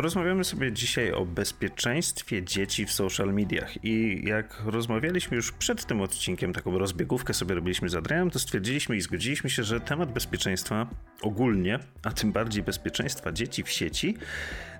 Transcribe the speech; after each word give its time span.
Porozmawiamy 0.00 0.44
sobie 0.44 0.72
dzisiaj 0.72 1.12
o 1.12 1.26
bezpieczeństwie 1.26 2.42
dzieci 2.42 2.86
w 2.86 2.92
social 2.92 3.34
mediach. 3.34 3.84
I 3.84 4.22
jak 4.24 4.62
rozmawialiśmy 4.64 5.36
już 5.36 5.52
przed 5.52 5.84
tym 5.84 6.00
odcinkiem, 6.00 6.52
taką 6.52 6.78
rozbiegówkę 6.78 7.34
sobie 7.34 7.54
robiliśmy 7.54 7.88
z 7.88 7.94
Adrianem, 7.94 8.30
to 8.30 8.38
stwierdziliśmy 8.38 8.96
i 8.96 9.00
zgodziliśmy 9.00 9.50
się, 9.50 9.64
że 9.64 9.80
temat 9.80 10.12
bezpieczeństwa 10.12 10.86
ogólnie, 11.22 11.78
a 12.02 12.12
tym 12.12 12.32
bardziej 12.32 12.62
bezpieczeństwa 12.62 13.32
dzieci 13.32 13.62
w 13.62 13.70
sieci, 13.70 14.16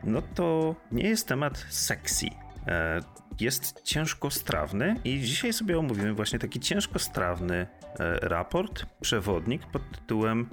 no 0.04 0.22
to 0.22 0.74
nie 0.92 1.08
jest 1.08 1.28
temat 1.28 1.66
sexy. 1.68 2.26
E, 2.66 3.00
jest 3.40 3.82
ciężkostrawny 3.82 4.96
i 5.04 5.20
dzisiaj 5.20 5.52
sobie 5.52 5.78
omówimy 5.78 6.12
właśnie 6.12 6.38
taki 6.38 6.60
ciężkostrawny 6.60 7.54
e, 7.54 8.18
raport, 8.20 8.86
przewodnik 9.00 9.66
pod 9.66 9.82
tytułem 9.90 10.46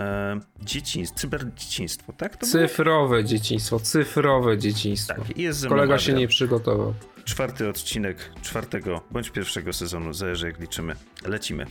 e, 0.00 0.40
dzieciństwo, 0.60 1.18
cyberdzieciństwo, 1.18 2.12
tak? 2.12 2.36
To 2.36 2.46
cyfrowe 2.46 3.16
było? 3.16 3.28
dzieciństwo, 3.28 3.80
cyfrowe 3.80 4.58
dzieciństwo. 4.58 5.14
Tak, 5.14 5.38
jest 5.38 5.66
Kolega 5.66 5.98
się 5.98 6.12
nie 6.12 6.28
przygotował. 6.28 6.94
Czwarty 7.24 7.68
odcinek 7.68 8.32
czwartego 8.42 9.00
bądź 9.10 9.30
pierwszego 9.30 9.72
sezonu, 9.72 10.12
zależy 10.12 10.46
jak 10.46 10.60
liczymy. 10.60 10.94
Lecimy. 11.26 11.66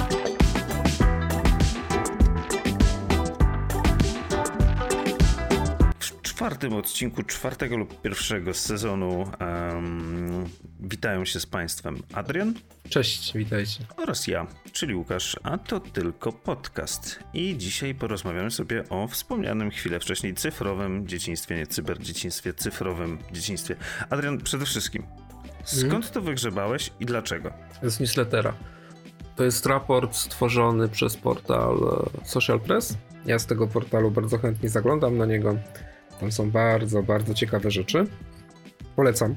Czwartym 6.50 6.74
odcinku 6.74 7.24
czwartego 7.24 7.78
lub 7.78 8.02
pierwszego 8.02 8.54
sezonu 8.54 9.32
um, 9.40 10.46
witają 10.80 11.26
się 11.26 11.40
z 11.40 11.46
Państwem 11.46 11.98
Adrian. 12.14 12.54
Cześć, 12.90 13.38
witajcie. 13.38 13.84
Oraz 13.98 14.28
ja, 14.28 14.48
czyli 14.72 14.96
Łukasz, 14.96 15.40
a 15.44 15.58
to 15.58 15.80
tylko 15.80 16.32
podcast. 16.32 17.20
I 17.34 17.58
dzisiaj 17.58 17.96
porozmawiamy 17.96 18.52
sobie 18.52 18.90
o 18.90 19.08
wspomnianym 19.08 19.72
chwilę 19.72 20.00
wcześniej 20.00 20.34
cyfrowym 20.34 21.08
dzieciństwie, 21.08 21.56
nie 21.56 21.68
cyberdzieciństwie, 21.68 22.54
cyfrowym 22.54 23.18
dzieciństwie. 23.32 23.76
Adrian, 24.10 24.38
przede 24.38 24.66
wszystkim, 24.66 25.04
skąd 25.64 25.92
hmm? 25.92 26.12
to 26.14 26.22
wygrzebałeś 26.22 26.92
i 27.00 27.06
dlaczego? 27.06 27.50
To 27.80 27.86
jest 27.86 28.00
newslettera. 28.00 28.54
To 29.36 29.44
jest 29.44 29.66
raport 29.66 30.16
stworzony 30.16 30.90
przez 30.90 31.18
portal 31.18 31.76
e, 32.24 32.26
Social 32.26 32.60
Press. 32.60 32.98
Ja 33.26 33.40
z 33.40 33.46
tego 33.46 33.68
portalu 33.68 34.12
bardzo 34.12 34.38
chętnie 34.38 34.70
zaglądam 34.70 35.18
na 35.18 35.26
niego. 35.26 35.56
Tam 36.20 36.32
są 36.32 36.52
bardzo, 36.52 37.04
bardzo 37.04 37.34
ciekawe 37.34 37.72
rzeczy. 37.72 38.06
Polecam. 38.96 39.36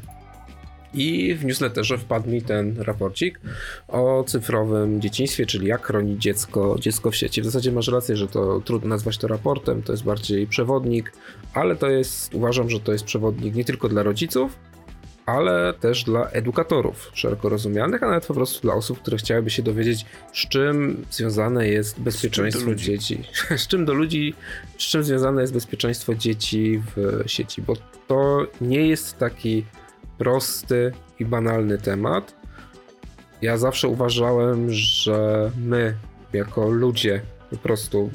I 0.95 1.35
w 1.35 1.45
newsletterze 1.45 1.99
wpadł 1.99 2.31
mi 2.31 2.43
ten 2.43 2.81
raporcik 2.81 3.41
o 3.89 4.25
cyfrowym 4.27 5.01
dzieciństwie, 5.01 5.47
czyli 5.47 5.67
jak 5.67 5.87
chronić 5.87 6.23
dziecko, 6.23 6.77
dziecko 6.81 7.11
w 7.11 7.17
sieci. 7.17 7.43
W 7.43 7.45
zasadzie 7.45 7.73
masz 7.73 7.89
rację, 7.89 8.17
że 8.17 8.29
to 8.29 8.61
trudno 8.61 8.89
nazwać 8.89 9.19
to 9.19 9.29
raportem, 9.29 9.83
to 9.83 9.93
jest 9.93 10.05
bardziej 10.05 10.47
przewodnik, 10.47 11.13
ale 11.55 11.77
to 11.77 11.91
jest, 11.91 12.35
uważam, 12.35 12.71
że 12.71 12.81
to 12.81 12.93
jest 12.93 13.05
przewodnik 13.05 13.55
nie 13.55 13.65
tylko 13.65 13.89
dla 13.89 14.03
rodziców, 14.03 14.59
ale 15.33 15.75
też 15.75 16.05
dla 16.05 16.29
edukatorów 16.29 17.11
szeroko 17.15 17.49
rozumianych, 17.49 18.03
a 18.03 18.07
nawet 18.07 18.27
po 18.27 18.35
prostu 18.35 18.61
dla 18.61 18.75
osób, 18.75 18.99
które 18.99 19.17
chciałyby 19.17 19.51
się 19.51 19.63
dowiedzieć, 19.63 20.07
z 20.33 20.49
czym 20.49 21.05
związane 21.11 21.69
jest 21.69 22.01
bezpieczeństwo 22.01 22.75
dzieci. 22.75 23.25
z 23.57 23.67
czym 23.67 23.85
do 23.85 23.95
ludzi, 23.95 24.35
z 24.79 24.83
czym 24.83 25.05
związane 25.05 25.41
jest 25.41 25.53
bezpieczeństwo 25.53 26.15
dzieci 26.15 26.83
w 26.97 27.23
sieci, 27.27 27.63
bo 27.63 27.75
to 28.09 28.47
nie 28.61 28.87
jest 28.87 29.19
taki 29.19 29.65
prosty 30.19 30.93
i 31.19 31.25
banalny 31.25 31.79
temat. 31.79 32.35
Ja 33.43 33.57
zawsze 33.57 33.89
uważałem, 33.89 34.67
że 34.71 35.51
my, 35.57 35.95
jako 36.33 36.69
ludzie, 36.71 37.23
po 37.51 37.57
prostu 37.57 38.11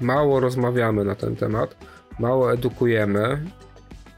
mało 0.00 0.40
rozmawiamy 0.40 1.04
na 1.04 1.14
ten 1.14 1.36
temat, 1.36 1.76
mało 2.18 2.52
edukujemy 2.52 3.42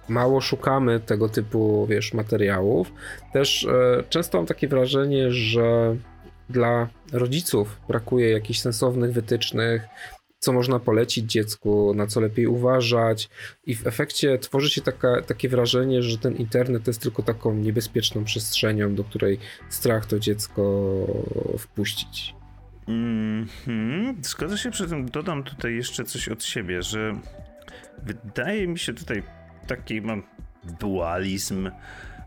mało 0.09 0.41
szukamy 0.41 1.01
tego 1.01 1.29
typu, 1.29 1.87
wiesz, 1.87 2.15
materiałów. 2.15 2.93
Też 3.33 3.65
e, 3.65 4.05
często 4.09 4.39
mam 4.39 4.47
takie 4.47 4.69
wrażenie, 4.69 5.31
że 5.31 5.97
dla 6.51 6.89
rodziców 7.13 7.81
brakuje 7.89 8.31
jakichś 8.31 8.61
sensownych 8.61 9.13
wytycznych, 9.13 9.83
co 10.39 10.53
można 10.53 10.79
polecić 10.79 11.33
dziecku, 11.33 11.95
na 11.95 12.07
co 12.07 12.21
lepiej 12.21 12.47
uważać, 12.47 13.29
i 13.67 13.75
w 13.75 13.87
efekcie 13.87 14.39
tworzy 14.39 14.71
się 14.71 14.81
taka, 14.81 15.23
takie 15.23 15.49
wrażenie, 15.49 16.03
że 16.03 16.19
ten 16.19 16.37
internet 16.37 16.87
jest 16.87 17.03
tylko 17.03 17.23
taką 17.23 17.55
niebezpieczną 17.55 18.25
przestrzenią, 18.25 18.95
do 18.95 19.05
której 19.05 19.39
strach 19.69 20.07
to 20.07 20.19
dziecko 20.19 20.93
wpuścić. 21.59 22.35
Mm 22.89 23.47
-hmm. 23.67 24.57
Się 24.57 24.71
przy 24.71 24.89
tym, 24.89 25.07
dodam 25.07 25.45
tutaj 25.45 25.75
jeszcze 25.75 26.05
coś 26.05 26.29
od 26.29 26.45
siebie, 26.45 26.83
że 26.83 27.21
wydaje 28.03 28.69
mi 28.69 28.79
się 28.79 28.95
tutaj 28.95 29.23
taki 29.67 30.03
mam 30.03 30.23
dualizm. 30.81 31.71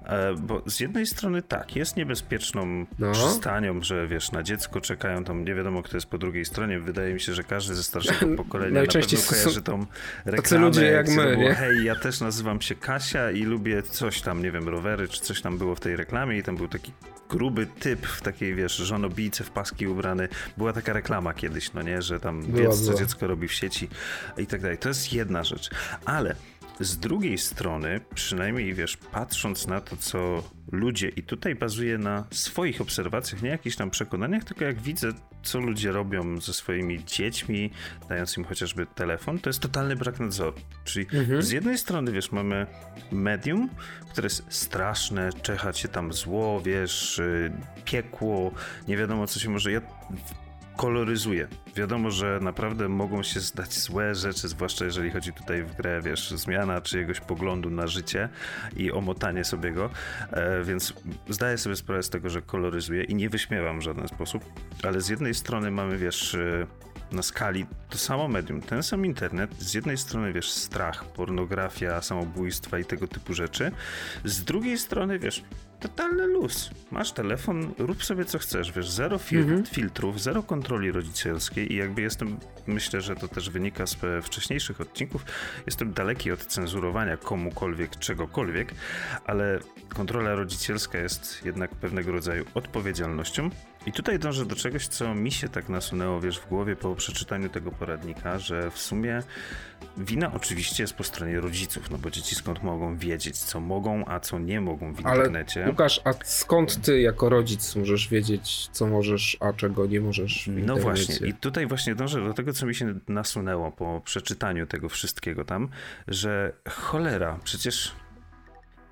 E, 0.06 0.34
bo 0.34 0.62
z 0.66 0.80
jednej 0.80 1.06
strony 1.06 1.42
tak, 1.42 1.76
jest 1.76 1.98
niebezpieczną 1.98 2.86
no. 3.00 3.12
przystanią, 3.12 3.84
że 3.84 4.08
wiesz, 4.08 4.32
na 4.32 4.44
dziecko 4.44 4.82
czekają 4.82 5.24
tam, 5.24 5.46
nie 5.46 5.56
wiadomo 5.56 5.84
kto 5.84 5.98
jest 5.98 6.08
po 6.08 6.18
drugiej 6.18 6.46
stronie. 6.46 6.80
Wydaje 6.80 7.14
mi 7.14 7.20
się, 7.20 7.34
że 7.34 7.44
każdy 7.44 7.76
ze 7.76 7.84
starszego 7.84 8.36
pokolenia 8.44 8.74
Najczęściej 8.74 9.20
na 9.20 9.26
pewno 9.26 9.44
kojarzy 9.44 9.62
tą 9.62 9.86
reklamę. 10.26 10.66
ludzie 10.66 10.86
jak 10.86 11.10
my, 11.10 11.38
było? 11.38 11.54
Hej, 11.54 11.86
ja 11.86 11.96
też 11.96 12.22
nazywam 12.22 12.62
się 12.62 12.76
Kasia 12.76 13.32
i 13.32 13.44
lubię 13.44 13.84
coś 13.84 14.22
tam, 14.22 14.44
nie 14.44 14.52
wiem, 14.52 14.70
rowery, 14.70 15.08
czy 15.08 15.22
coś 15.22 15.42
tam 15.42 15.58
było 15.58 15.76
w 15.76 15.80
tej 15.80 15.96
reklamie 15.96 16.38
i 16.38 16.44
tam 16.44 16.58
był 16.58 16.68
taki 16.68 16.92
gruby 17.30 17.68
typ 17.80 18.08
w 18.08 18.22
takiej, 18.22 18.56
wiesz, 18.56 18.76
żonobijce 18.76 19.44
w 19.44 19.52
paski 19.52 19.88
ubrany. 19.88 20.28
Była 20.58 20.74
taka 20.74 20.94
reklama 20.94 21.34
kiedyś, 21.34 21.74
no 21.74 21.82
nie, 21.82 22.02
że 22.02 22.20
tam 22.20 22.42
była, 22.42 22.70
wiedz, 22.70 22.86
co 22.86 22.94
dziecko 22.94 23.28
robi 23.28 23.48
w 23.48 23.54
sieci 23.54 23.90
i 24.38 24.48
tak 24.48 24.62
dalej. 24.62 24.78
To 24.78 24.90
jest 24.90 25.14
jedna 25.14 25.44
rzecz. 25.44 25.70
Ale 26.06 26.36
z 26.80 26.98
drugiej 26.98 27.38
strony, 27.38 28.02
przynajmniej 28.16 28.74
wiesz, 28.74 28.98
patrząc 28.98 29.68
na 29.68 29.82
to, 29.82 29.98
co 29.98 30.44
ludzie, 30.72 31.10
i 31.10 31.24
tutaj 31.24 31.56
bazuję 31.56 31.98
na 31.98 32.28
swoich 32.32 32.82
obserwacjach, 32.82 33.42
nie 33.42 33.50
jakichś 33.50 33.76
tam 33.76 33.90
przekonaniach, 33.90 34.44
tylko 34.44 34.66
jak 34.66 34.82
widzę, 34.82 35.12
co 35.44 35.60
ludzie 35.60 35.92
robią 35.92 36.42
ze 36.42 36.54
swoimi 36.54 37.06
dziećmi, 37.06 37.72
dając 38.10 38.38
im 38.38 38.44
chociażby 38.44 38.86
telefon, 38.86 39.40
to 39.40 39.50
jest 39.50 39.60
totalny 39.60 39.96
brak 39.96 40.20
nadzoru. 40.20 40.58
Czyli 40.84 41.08
mhm. 41.14 41.42
z 41.42 41.52
jednej 41.52 41.78
strony, 41.78 42.12
wiesz, 42.12 42.32
mamy 42.32 42.68
medium, 43.12 43.70
które 44.10 44.26
jest 44.26 44.46
straszne, 44.50 45.30
czecha 45.42 45.74
się 45.74 45.88
tam 45.88 46.14
zło, 46.14 46.62
wiesz, 46.62 47.20
y, 47.20 47.52
piekło, 47.86 48.52
nie 48.88 48.98
wiadomo 48.98 49.28
co 49.28 49.40
się 49.40 49.50
może. 49.50 49.72
Ja 49.72 49.82
koloryzuje. 50.78 51.48
Wiadomo, 51.76 52.12
że 52.12 52.40
naprawdę 52.42 52.90
mogą 52.90 53.24
się 53.24 53.40
zdać 53.40 53.74
złe 53.74 54.16
rzeczy, 54.16 54.48
zwłaszcza 54.48 54.86
jeżeli 54.86 55.12
chodzi 55.12 55.34
tutaj 55.34 55.64
w 55.64 55.76
grę, 55.76 56.02
wiesz, 56.02 56.32
zmiana 56.32 56.82
czyjegoś 56.82 57.20
poglądu 57.20 57.70
na 57.70 57.88
życie 57.88 58.30
i 58.78 58.92
omotanie 58.92 59.44
sobie 59.44 59.72
go, 59.72 59.90
e, 60.32 60.64
więc 60.64 60.94
zdaję 61.30 61.58
sobie 61.58 61.76
sprawę 61.76 62.04
z 62.04 62.10
tego, 62.10 62.30
że 62.30 62.42
koloryzuje 62.42 63.04
i 63.04 63.16
nie 63.16 63.30
wyśmiewam 63.30 63.80
w 63.80 63.84
żaden 63.84 64.08
sposób, 64.08 64.46
ale 64.84 65.02
z 65.02 65.10
jednej 65.10 65.34
strony 65.34 65.72
mamy, 65.72 65.98
wiesz, 65.98 66.36
e, 66.36 66.68
na 67.16 67.22
skali 67.22 67.66
to 67.90 67.98
samo 67.98 68.28
medium, 68.28 68.62
ten 68.62 68.84
sam 68.84 69.06
internet, 69.06 69.56
z 69.60 69.74
jednej 69.74 69.98
strony 69.98 70.34
wiesz 70.34 70.52
strach, 70.52 71.06
pornografia, 71.06 72.02
samobójstwa 72.02 72.80
i 72.80 72.86
tego 72.86 73.08
typu 73.08 73.34
rzeczy, 73.34 73.72
z 74.26 74.44
drugiej 74.44 74.78
strony 74.78 75.20
wiesz 75.20 75.44
totalny 75.80 76.28
luz. 76.28 76.70
Masz 76.92 77.12
telefon, 77.12 77.74
rób 77.78 78.04
sobie 78.04 78.26
co 78.26 78.40
chcesz, 78.40 78.72
wiesz, 78.72 78.90
zero 78.90 79.18
fil 79.18 79.40
mhm. 79.40 79.66
filtrów, 79.66 80.22
zero 80.22 80.44
kontroli 80.44 80.92
rodzicielskiej 80.92 81.74
i 81.74 81.76
jakby 81.76 82.02
jestem, 82.02 82.38
myślę, 82.68 83.02
że 83.02 83.16
to 83.16 83.28
też 83.28 83.50
wynika 83.50 83.86
z 83.86 83.98
wcześniejszych 84.24 84.82
odcinków, 84.82 85.26
jestem 85.66 85.94
daleki 85.94 86.32
od 86.32 86.46
cenzurowania 86.46 87.18
komukolwiek, 87.18 88.00
czegokolwiek, 88.00 88.74
ale 89.26 89.60
kontrola 89.90 90.36
rodzicielska 90.36 90.98
jest 90.98 91.46
jednak 91.46 91.76
pewnego 91.76 92.12
rodzaju 92.12 92.46
odpowiedzialnością 92.54 93.50
i 93.86 93.92
tutaj 93.92 94.20
dążę 94.20 94.46
do 94.46 94.56
czegoś, 94.56 94.88
co 94.88 95.16
mi 95.16 95.32
się 95.32 95.50
tak 95.50 95.70
nasunęło, 95.70 96.22
wiesz, 96.22 96.40
w 96.40 96.48
głowie 96.48 96.76
po 96.76 96.96
przeczytaniu 96.96 97.50
tego 97.50 97.72
poradnika, 97.72 98.40
że 98.40 98.72
w 98.72 98.80
sumie 98.80 99.24
wina 99.98 100.34
oczywiście 100.34 100.84
jest 100.84 100.94
po 100.94 101.04
stronie 101.04 101.40
rodziców, 101.40 101.92
no 101.92 101.98
bo 101.98 102.10
dzieci 102.10 102.36
skąd 102.36 102.64
mogą 102.64 102.98
wiedzieć, 102.98 103.38
co 103.38 103.60
mogą, 103.60 104.06
a 104.06 104.20
co 104.20 104.40
nie 104.40 104.62
mogą 104.62 104.94
w 104.94 105.00
internecie. 105.00 105.62
Ale 105.62 105.72
Łukasz, 105.72 106.02
a 106.04 106.14
skąd 106.24 106.82
ty 106.82 107.02
jako 107.02 107.30
rodzic 107.30 107.76
możesz 107.76 108.08
wiedzieć, 108.08 108.70
co 108.72 108.88
możesz, 108.88 109.38
a 109.40 109.54
czego 109.54 109.86
nie 109.86 110.02
możesz 110.02 110.44
w 110.44 110.48
internecie? 110.48 110.74
No 110.74 110.78
właśnie, 110.78 111.28
i 111.28 111.34
tutaj 111.34 111.68
właśnie 111.68 111.96
dążę 111.96 112.24
do 112.24 112.34
tego, 112.34 112.54
co 112.54 112.66
mi 112.66 112.76
się 112.76 113.00
nasunęło 113.08 113.72
po 113.72 114.02
przeczytaniu 114.06 114.68
tego 114.68 114.90
wszystkiego 114.90 115.46
tam, 115.46 115.70
że 116.08 116.54
cholera, 116.70 117.40
przecież 117.44 117.92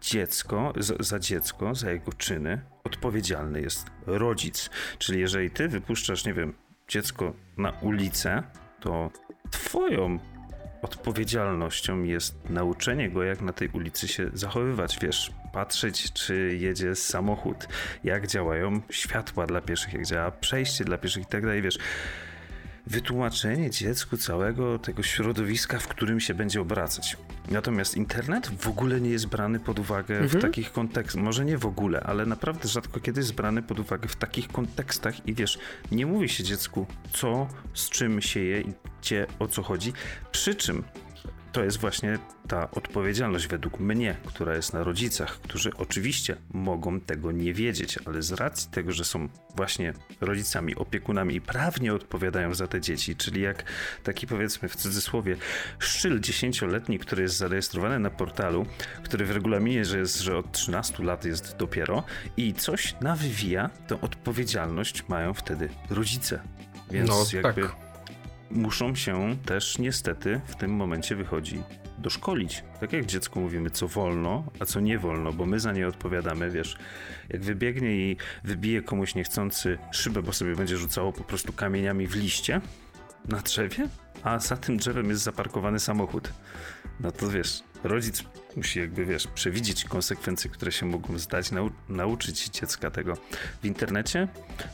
dziecko, 0.03 0.73
za, 0.99 1.19
dziecko, 1.19 1.75
za 1.75 1.91
jego 1.91 2.13
czyny 2.13 2.61
odpowiedzialny 2.83 3.61
jest 3.61 3.87
rodzic. 4.05 4.69
Czyli 4.97 5.19
jeżeli 5.19 5.51
ty 5.51 5.67
wypuszczasz, 5.67 6.25
nie 6.25 6.33
wiem, 6.33 6.53
dziecko 6.87 7.33
na 7.57 7.71
ulicę, 7.71 8.43
to 8.79 9.11
twoją 9.51 10.19
odpowiedzialnością 10.81 12.03
jest 12.03 12.49
nauczenie 12.49 13.09
go, 13.09 13.23
jak 13.23 13.41
na 13.41 13.53
tej 13.53 13.69
ulicy 13.69 14.07
się 14.07 14.29
zachowywać. 14.33 14.99
Wiesz, 15.01 15.31
patrzeć, 15.53 16.13
czy 16.13 16.57
jedzie 16.59 16.95
samochód, 16.95 17.67
jak 18.03 18.27
działają 18.27 18.81
światła 18.89 19.45
dla 19.47 19.61
pieszych, 19.61 19.93
jak 19.93 20.05
działa 20.05 20.31
przejście 20.31 20.85
dla 20.85 20.97
pieszych 20.97 21.23
i 21.23 21.25
tak 21.25 21.41
dalej. 21.41 21.61
Wiesz, 21.61 21.77
wytłumaczenie 22.87 23.69
dziecku 23.69 24.17
całego 24.17 24.79
tego 24.79 25.03
środowiska, 25.03 25.79
w 25.79 25.87
którym 25.87 26.19
się 26.19 26.33
będzie 26.33 26.61
obracać. 26.61 27.17
Natomiast 27.51 27.97
internet 27.97 28.51
w 28.61 28.67
ogóle 28.67 29.01
nie 29.01 29.09
jest 29.09 29.27
brany 29.27 29.59
pod 29.59 29.79
uwagę 29.79 30.19
mhm. 30.19 30.39
w 30.39 30.41
takich 30.41 30.71
kontekstach. 30.71 31.23
Może 31.23 31.45
nie 31.45 31.57
w 31.57 31.65
ogóle, 31.65 32.01
ale 32.01 32.25
naprawdę 32.25 32.67
rzadko 32.67 32.99
kiedy 32.99 33.19
jest 33.19 33.33
brany 33.33 33.63
pod 33.63 33.79
uwagę 33.79 34.07
w 34.07 34.15
takich 34.15 34.47
kontekstach 34.47 35.27
i 35.27 35.33
wiesz, 35.33 35.59
nie 35.91 36.05
mówi 36.05 36.29
się 36.29 36.43
dziecku, 36.43 36.85
co, 37.13 37.47
z 37.73 37.89
czym 37.89 38.21
się 38.21 38.39
je 38.39 38.61
i 38.61 38.73
gdzie, 39.01 39.27
o 39.39 39.47
co 39.47 39.63
chodzi. 39.63 39.93
Przy 40.31 40.55
czym 40.55 40.83
to 41.53 41.63
jest 41.63 41.77
właśnie 41.77 42.19
ta 42.47 42.71
odpowiedzialność 42.71 43.47
według 43.47 43.79
mnie, 43.79 44.15
która 44.25 44.55
jest 44.55 44.73
na 44.73 44.83
rodzicach, 44.83 45.41
którzy 45.41 45.71
oczywiście 45.77 46.35
mogą 46.53 46.99
tego 46.99 47.31
nie 47.31 47.53
wiedzieć, 47.53 47.99
ale 48.05 48.21
z 48.21 48.31
racji 48.31 48.71
tego, 48.71 48.91
że 48.91 49.05
są 49.05 49.29
właśnie 49.55 49.93
rodzicami, 50.21 50.75
opiekunami 50.75 51.35
i 51.35 51.41
prawnie 51.41 51.93
odpowiadają 51.93 52.53
za 52.53 52.67
te 52.67 52.81
dzieci, 52.81 53.15
czyli 53.15 53.41
jak 53.41 53.63
taki 54.03 54.27
powiedzmy 54.27 54.69
w 54.69 54.75
cudzysłowie 54.75 55.35
szczyl 55.79 56.19
dziesięcioletni, 56.19 56.99
który 56.99 57.21
jest 57.21 57.37
zarejestrowany 57.37 57.99
na 57.99 58.09
portalu, 58.09 58.65
który 59.03 59.25
w 59.25 59.31
regulaminie, 59.31 59.85
że 59.85 59.99
jest, 59.99 60.19
że 60.19 60.37
od 60.37 60.51
13 60.51 61.03
lat 61.03 61.25
jest 61.25 61.57
dopiero 61.57 62.03
i 62.37 62.53
coś 62.53 62.95
nawywija, 63.01 63.69
to 63.87 63.99
odpowiedzialność 63.99 65.07
mają 65.07 65.33
wtedy 65.33 65.69
rodzice. 65.89 66.39
Więc 66.91 67.09
no, 67.09 67.25
jakby 67.33 67.61
tak 67.61 67.92
muszą 68.51 68.95
się 68.95 69.35
też 69.45 69.77
niestety 69.79 70.41
w 70.45 70.55
tym 70.55 70.71
momencie 70.71 71.15
wychodzi 71.15 71.63
doszkolić. 71.97 72.63
Tak 72.79 72.93
jak 72.93 73.05
dziecku 73.05 73.39
mówimy, 73.39 73.69
co 73.69 73.87
wolno, 73.87 74.43
a 74.59 74.65
co 74.65 74.79
nie 74.79 74.99
wolno, 74.99 75.33
bo 75.33 75.45
my 75.45 75.59
za 75.59 75.71
nie 75.71 75.87
odpowiadamy, 75.87 76.49
wiesz. 76.49 76.77
Jak 77.29 77.41
wybiegnie 77.41 77.95
i 77.95 78.17
wybije 78.43 78.81
komuś 78.81 79.15
niechcący 79.15 79.77
szybę, 79.91 80.21
bo 80.21 80.33
sobie 80.33 80.55
będzie 80.55 80.77
rzucało 80.77 81.13
po 81.13 81.23
prostu 81.23 81.53
kamieniami 81.53 82.07
w 82.07 82.15
liście 82.15 82.61
na 83.25 83.37
drzewie, 83.37 83.87
a 84.23 84.39
za 84.39 84.57
tym 84.57 84.77
drzewem 84.77 85.09
jest 85.09 85.23
zaparkowany 85.23 85.79
samochód. 85.79 86.33
No 86.99 87.11
to 87.11 87.29
wiesz, 87.29 87.63
rodzic 87.83 88.23
musi 88.57 88.79
jakby, 88.79 89.05
wiesz, 89.05 89.27
przewidzieć 89.27 89.85
konsekwencje, 89.85 90.49
które 90.49 90.71
się 90.71 90.85
mogą 90.85 91.17
zdać, 91.17 91.51
nau 91.51 91.69
nauczyć 91.89 92.49
dziecka 92.49 92.91
tego. 92.91 93.17
W 93.61 93.65
internecie 93.65 94.27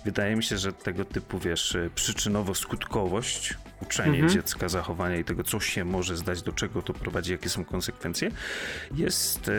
wydaje 0.05 0.35
mi 0.35 0.43
się, 0.43 0.57
że 0.57 0.73
tego 0.73 1.05
typu, 1.05 1.39
wiesz, 1.39 1.77
przyczynowo-skutkowość, 1.95 3.53
uczenie 3.81 4.19
mhm. 4.19 4.29
dziecka 4.29 4.69
zachowania 4.69 5.15
i 5.15 5.23
tego, 5.23 5.43
co 5.43 5.59
się 5.59 5.85
może 5.85 6.17
zdać, 6.17 6.41
do 6.41 6.53
czego 6.53 6.81
to 6.81 6.93
prowadzi, 6.93 7.31
jakie 7.31 7.49
są 7.49 7.65
konsekwencje, 7.65 8.31
jest 8.95 9.49
e, 9.49 9.51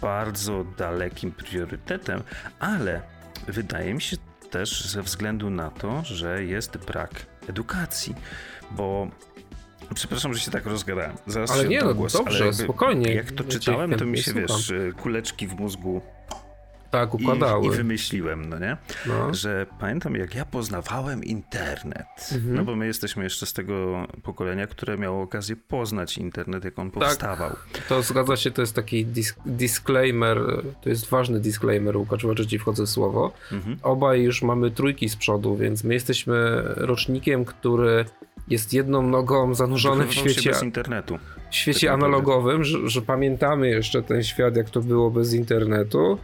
bardzo 0.00 0.64
dalekim 0.64 1.32
priorytetem, 1.32 2.22
ale 2.58 3.02
wydaje 3.48 3.94
mi 3.94 4.02
się 4.02 4.16
też 4.50 4.88
ze 4.88 5.02
względu 5.02 5.50
na 5.50 5.70
to, 5.70 6.04
że 6.04 6.44
jest 6.44 6.76
brak 6.76 7.26
edukacji, 7.48 8.14
bo 8.70 9.10
Przepraszam, 9.94 10.34
że 10.34 10.40
się 10.40 10.50
tak 10.50 10.66
rozgadałem. 10.66 11.12
Zaraz 11.26 11.50
ale 11.50 11.68
nie, 11.68 11.82
no 11.82 11.94
głos, 11.94 12.12
dobrze, 12.12 12.46
jakby, 12.46 12.62
spokojnie. 12.62 13.14
Jak 13.14 13.32
to 13.32 13.44
czytałem, 13.44 13.94
to 13.94 14.06
mi 14.06 14.18
się, 14.18 14.30
słucham. 14.30 14.46
wiesz, 14.46 14.72
kuleczki 14.96 15.46
w 15.46 15.54
mózgu 15.54 16.02
tak, 16.90 17.14
układały. 17.14 17.64
I, 17.64 17.68
I, 17.68 17.70
wymyśliłem, 17.70 18.48
no 18.48 18.58
nie? 18.58 18.76
No. 19.06 19.34
Że 19.34 19.66
pamiętam, 19.78 20.14
jak 20.14 20.34
ja 20.34 20.44
poznawałem 20.44 21.24
internet. 21.24 22.06
Mhm. 22.32 22.54
No 22.54 22.64
bo 22.64 22.76
my 22.76 22.86
jesteśmy 22.86 23.24
jeszcze 23.24 23.46
z 23.46 23.52
tego 23.52 24.06
pokolenia, 24.22 24.66
które 24.66 24.98
miało 24.98 25.22
okazję 25.22 25.56
poznać 25.56 26.18
internet, 26.18 26.64
jak 26.64 26.78
on 26.78 26.90
tak. 26.90 27.00
powstawał. 27.00 27.50
Tak, 27.72 27.82
to 27.88 28.02
zgadza 28.02 28.36
się, 28.36 28.50
to 28.50 28.60
jest 28.60 28.74
taki 28.74 29.06
dis 29.06 29.34
disclaimer, 29.46 30.38
to 30.82 30.88
jest 30.88 31.10
ważny 31.10 31.40
disclaimer, 31.40 31.96
Łukasz, 31.96 32.26
że 32.34 32.46
ci 32.46 32.58
wchodzę 32.58 32.86
w 32.86 32.90
słowo. 32.90 33.32
Mhm. 33.52 33.76
Obaj 33.82 34.22
już 34.22 34.42
mamy 34.42 34.70
trójki 34.70 35.08
z 35.08 35.16
przodu, 35.16 35.56
więc 35.56 35.84
my 35.84 35.94
jesteśmy 35.94 36.62
rocznikiem, 36.64 37.44
który 37.44 38.04
jest 38.50 38.72
jedną 38.72 39.02
nogą 39.02 39.54
zanurzony 39.54 40.06
w 40.06 40.14
świecie 40.14 40.50
bez 40.50 40.62
internetu. 40.62 41.18
W 41.50 41.54
świecie 41.54 41.86
tak 41.86 41.94
analogowym, 41.94 42.64
że, 42.64 42.88
że, 42.88 43.02
pamiętamy 43.02 43.68
jeszcze 43.68 44.02
ten 44.02 44.22
świat, 44.22 44.56
jak 44.56 44.70
to 44.70 44.80
było 44.80 45.10
bez 45.10 45.34
internetu. 45.34 46.18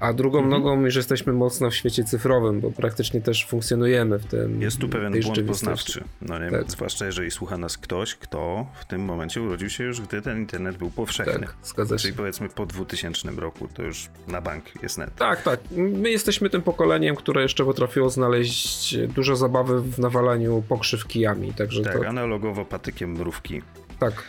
A 0.00 0.12
drugą 0.12 0.38
mhm. 0.38 0.62
nogą 0.62 0.84
już 0.84 0.96
jesteśmy 0.96 1.32
mocno 1.32 1.70
w 1.70 1.74
świecie 1.74 2.04
cyfrowym, 2.04 2.60
bo 2.60 2.70
praktycznie 2.70 3.20
też 3.20 3.46
funkcjonujemy 3.46 4.18
w 4.18 4.26
tym. 4.26 4.62
Jest 4.62 4.78
tu 4.78 4.88
pewien 4.88 5.20
błąd 5.20 5.42
poznawczy. 5.46 6.04
No 6.22 6.38
nie, 6.38 6.50
tak. 6.50 6.70
Zwłaszcza 6.70 7.06
jeżeli 7.06 7.30
słucha 7.30 7.58
nas 7.58 7.78
ktoś, 7.78 8.14
kto 8.14 8.66
w 8.80 8.84
tym 8.84 9.04
momencie 9.04 9.42
urodził 9.42 9.70
się 9.70 9.84
już, 9.84 10.00
gdy 10.00 10.22
ten 10.22 10.38
internet 10.38 10.76
był 10.76 10.90
powszechny. 10.90 11.46
Tak, 11.46 11.54
zgadza 11.62 11.98
się. 11.98 12.02
Czyli 12.02 12.14
powiedzmy 12.14 12.48
po 12.48 12.66
2000 12.66 13.30
roku 13.30 13.68
to 13.74 13.82
już 13.82 14.08
na 14.28 14.40
bank 14.40 14.82
jest 14.82 14.98
net. 14.98 15.14
Tak, 15.14 15.42
tak. 15.42 15.60
My 15.76 16.10
jesteśmy 16.10 16.50
tym 16.50 16.62
pokoleniem, 16.62 17.16
które 17.16 17.42
jeszcze 17.42 17.64
potrafiło 17.64 18.10
znaleźć 18.10 18.96
dużo 18.96 19.36
zabawy 19.36 19.80
w 19.80 19.98
nawalaniu 19.98 20.62
pokrzyw 20.68 21.06
kijami. 21.06 21.52
Także 21.52 21.82
tak, 21.82 21.98
to... 21.98 22.08
analogowo 22.08 22.64
patykiem 22.64 23.12
mrówki. 23.12 23.62
Tak. 23.98 24.22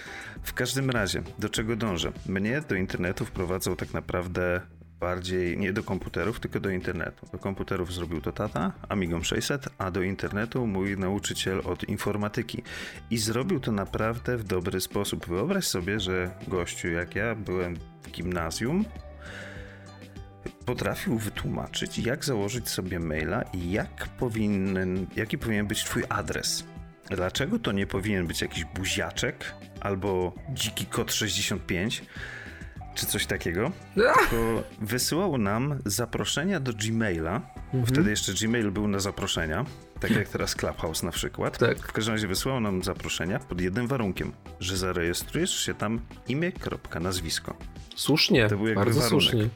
W 0.43 0.53
każdym 0.53 0.89
razie, 0.89 1.21
do 1.39 1.49
czego 1.49 1.75
dążę? 1.75 2.11
Mnie 2.27 2.61
do 2.69 2.75
internetu 2.75 3.25
wprowadzał 3.25 3.75
tak 3.75 3.93
naprawdę 3.93 4.61
bardziej 4.99 5.57
nie 5.57 5.73
do 5.73 5.83
komputerów, 5.83 6.39
tylko 6.39 6.59
do 6.59 6.69
internetu. 6.69 7.27
Do 7.31 7.39
komputerów 7.39 7.93
zrobił 7.93 8.21
to 8.21 8.31
tata, 8.31 8.71
Amigą 8.89 9.23
600, 9.23 9.69
a 9.77 9.91
do 9.91 10.01
internetu 10.01 10.67
mój 10.67 10.97
nauczyciel 10.97 11.61
od 11.65 11.83
informatyki. 11.83 12.63
I 13.09 13.17
zrobił 13.17 13.59
to 13.59 13.71
naprawdę 13.71 14.37
w 14.37 14.43
dobry 14.43 14.81
sposób. 14.81 15.27
Wyobraź 15.27 15.65
sobie, 15.65 15.99
że 15.99 16.31
gościu 16.47 16.87
jak 16.87 17.15
ja 17.15 17.35
byłem 17.35 17.75
w 18.03 18.11
gimnazjum, 18.11 18.85
potrafił 20.65 21.17
wytłumaczyć, 21.17 21.99
jak 21.99 22.25
założyć 22.25 22.69
sobie 22.69 22.99
maila 22.99 23.41
i 23.41 23.71
jak 23.71 24.07
powinien, 24.07 25.07
jaki 25.15 25.37
powinien 25.37 25.67
być 25.67 25.83
twój 25.83 26.03
adres. 26.09 26.63
Dlaczego 27.09 27.59
to 27.59 27.71
nie 27.71 27.87
powinien 27.87 28.27
być 28.27 28.41
jakiś 28.41 28.65
buziaczek 28.65 29.53
albo 29.81 30.33
dziki 30.53 30.85
kot 30.85 31.13
65, 31.13 32.03
czy 32.95 33.05
coś 33.05 33.25
takiego, 33.25 33.71
tylko 33.93 34.63
wysyłał 34.81 35.37
nam 35.37 35.79
zaproszenia 35.85 36.59
do 36.59 36.73
Gmaila. 36.73 37.41
Mhm. 37.65 37.85
Wtedy 37.85 38.09
jeszcze 38.09 38.33
Gmail 38.33 38.71
był 38.71 38.87
na 38.87 38.99
zaproszenia, 38.99 39.65
tak 39.99 40.11
jak 40.11 40.27
teraz 40.29 40.55
Clubhouse 40.55 41.03
na 41.03 41.11
przykład. 41.11 41.57
Tak. 41.57 41.79
W 41.79 41.91
każdym 41.91 42.13
razie 42.13 42.27
wysyłał 42.27 42.59
nam 42.59 42.83
zaproszenia 42.83 43.39
pod 43.39 43.61
jednym 43.61 43.87
warunkiem, 43.87 44.31
że 44.59 44.77
zarejestrujesz 44.77 45.59
się 45.59 45.73
tam 45.73 46.01
imię, 46.27 46.51
kropka, 46.51 46.99
nazwisko. 46.99 47.55
Słusznie, 47.95 48.47
to 48.49 48.57
był 48.57 48.67
jakby 48.67 48.83
bardzo 48.85 48.99
warunek. 48.99 49.23
słusznie. 49.23 49.49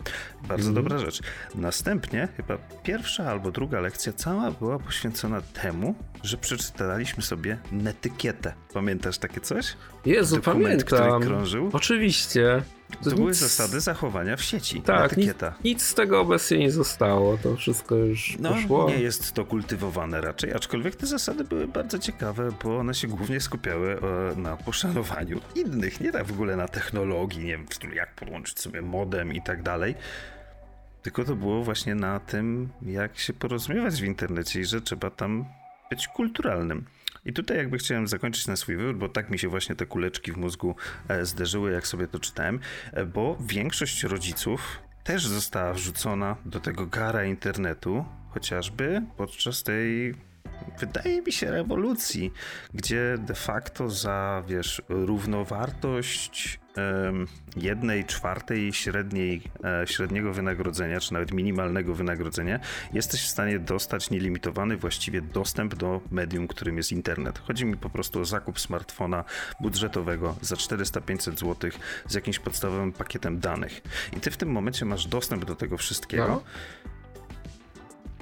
Bardzo 0.47 0.69
mhm. 0.69 0.73
dobra 0.73 0.97
rzecz. 0.97 1.21
Następnie 1.55 2.27
chyba 2.37 2.57
pierwsza 2.83 3.25
albo 3.31 3.51
druga 3.51 3.79
lekcja 3.79 4.13
cała 4.13 4.51
była 4.51 4.79
poświęcona 4.79 5.41
temu, 5.41 5.95
że 6.23 6.37
przeczytaliśmy 6.37 7.23
sobie 7.23 7.57
netykietę. 7.71 8.53
Pamiętasz 8.73 9.17
takie 9.17 9.41
coś? 9.41 9.73
Jezu, 10.05 10.35
Dokument, 10.35 10.83
pamiętam. 10.83 11.19
który 11.19 11.31
krążył. 11.31 11.69
Oczywiście. 11.73 12.61
To, 12.91 13.09
to 13.09 13.15
były 13.15 13.27
nic... 13.27 13.37
zasady 13.37 13.79
zachowania 13.79 14.37
w 14.37 14.41
sieci. 14.41 14.81
Tak, 14.81 15.17
nic, 15.17 15.33
nic, 15.63 15.83
z 15.83 15.93
tego 15.93 16.21
obecnie 16.21 16.57
nie 16.57 16.71
zostało. 16.71 17.37
To 17.37 17.55
wszystko 17.55 17.95
już 17.95 18.37
no, 18.39 18.49
poszło. 18.49 18.89
Nie 18.89 18.99
jest 18.99 19.31
to 19.33 19.45
kultywowane 19.45 20.21
raczej, 20.21 20.53
aczkolwiek 20.53 20.95
te 20.95 21.05
zasady 21.05 21.43
były 21.43 21.67
bardzo 21.67 21.99
ciekawe, 21.99 22.49
bo 22.63 22.77
one 22.77 22.93
się 22.93 23.07
głównie 23.07 23.39
skupiały 23.39 23.99
e, 24.33 24.35
na 24.39 24.57
poszanowaniu 24.57 25.41
innych, 25.55 26.01
nie 26.01 26.11
tak 26.11 26.25
w 26.25 26.31
ogóle 26.31 26.55
na 26.55 26.67
technologii, 26.67 27.45
nie 27.45 27.51
wiem, 27.51 27.65
jak 27.93 28.15
podłączyć 28.15 28.59
sobie 28.59 28.81
modem 28.81 29.33
i 29.33 29.41
tak 29.41 29.63
dalej. 29.63 29.95
Tylko 31.01 31.23
to 31.23 31.35
było 31.35 31.63
właśnie 31.63 31.95
na 31.95 32.19
tym, 32.19 32.69
jak 32.81 33.19
się 33.19 33.33
porozumiewać 33.33 34.01
w 34.01 34.05
internecie 34.05 34.59
i 34.59 34.65
że 34.65 34.81
trzeba 34.81 35.09
tam 35.09 35.45
być 35.89 36.07
kulturalnym. 36.07 36.85
I 37.25 37.33
tutaj 37.33 37.57
jakby 37.57 37.77
chciałem 37.77 38.07
zakończyć 38.07 38.47
na 38.47 38.55
swój 38.55 38.77
wybór, 38.77 38.95
bo 38.95 39.09
tak 39.09 39.29
mi 39.29 39.39
się 39.39 39.47
właśnie 39.47 39.75
te 39.75 39.85
kuleczki 39.85 40.31
w 40.31 40.37
mózgu 40.37 40.75
e, 41.07 41.25
zderzyły, 41.25 41.71
jak 41.71 41.87
sobie 41.87 42.07
to 42.07 42.19
czytałem, 42.19 42.59
e, 42.93 43.05
bo 43.05 43.37
większość 43.47 44.03
rodziców 44.03 44.79
też 45.03 45.27
została 45.27 45.73
wrzucona 45.73 46.35
do 46.45 46.59
tego 46.59 46.87
gara 46.87 47.25
internetu, 47.25 48.05
chociażby 48.29 49.01
podczas 49.17 49.63
tej 49.63 50.15
wydaje 50.79 51.21
mi 51.21 51.31
się, 51.31 51.51
rewolucji, 51.51 52.33
gdzie 52.73 53.15
de 53.19 53.35
facto 53.35 53.89
za, 53.89 54.43
wiesz, 54.47 54.81
równowartość 54.89 56.59
um, 56.77 57.27
jednej 57.55 58.05
czwartej 58.05 58.73
średniej, 58.73 59.41
e, 59.63 59.87
średniego 59.87 60.33
wynagrodzenia, 60.33 60.99
czy 60.99 61.13
nawet 61.13 61.31
minimalnego 61.31 61.95
wynagrodzenia, 61.95 62.59
jesteś 62.93 63.21
w 63.21 63.27
stanie 63.27 63.59
dostać 63.59 64.09
nielimitowany 64.09 64.77
właściwie 64.77 65.21
dostęp 65.21 65.75
do 65.75 66.01
medium, 66.11 66.47
którym 66.47 66.77
jest 66.77 66.91
internet. 66.91 67.39
Chodzi 67.39 67.65
mi 67.65 67.77
po 67.77 67.89
prostu 67.89 68.19
o 68.19 68.25
zakup 68.25 68.59
smartfona 68.59 69.23
budżetowego 69.59 70.35
za 70.41 70.55
400-500 70.55 71.39
zł 71.39 71.71
z 72.07 72.13
jakimś 72.13 72.39
podstawowym 72.39 72.93
pakietem 72.93 73.39
danych. 73.39 73.81
I 74.17 74.19
ty 74.19 74.31
w 74.31 74.37
tym 74.37 74.49
momencie 74.49 74.85
masz 74.85 75.07
dostęp 75.07 75.45
do 75.45 75.55
tego 75.55 75.77
wszystkiego, 75.77 76.27
no. 76.27 76.43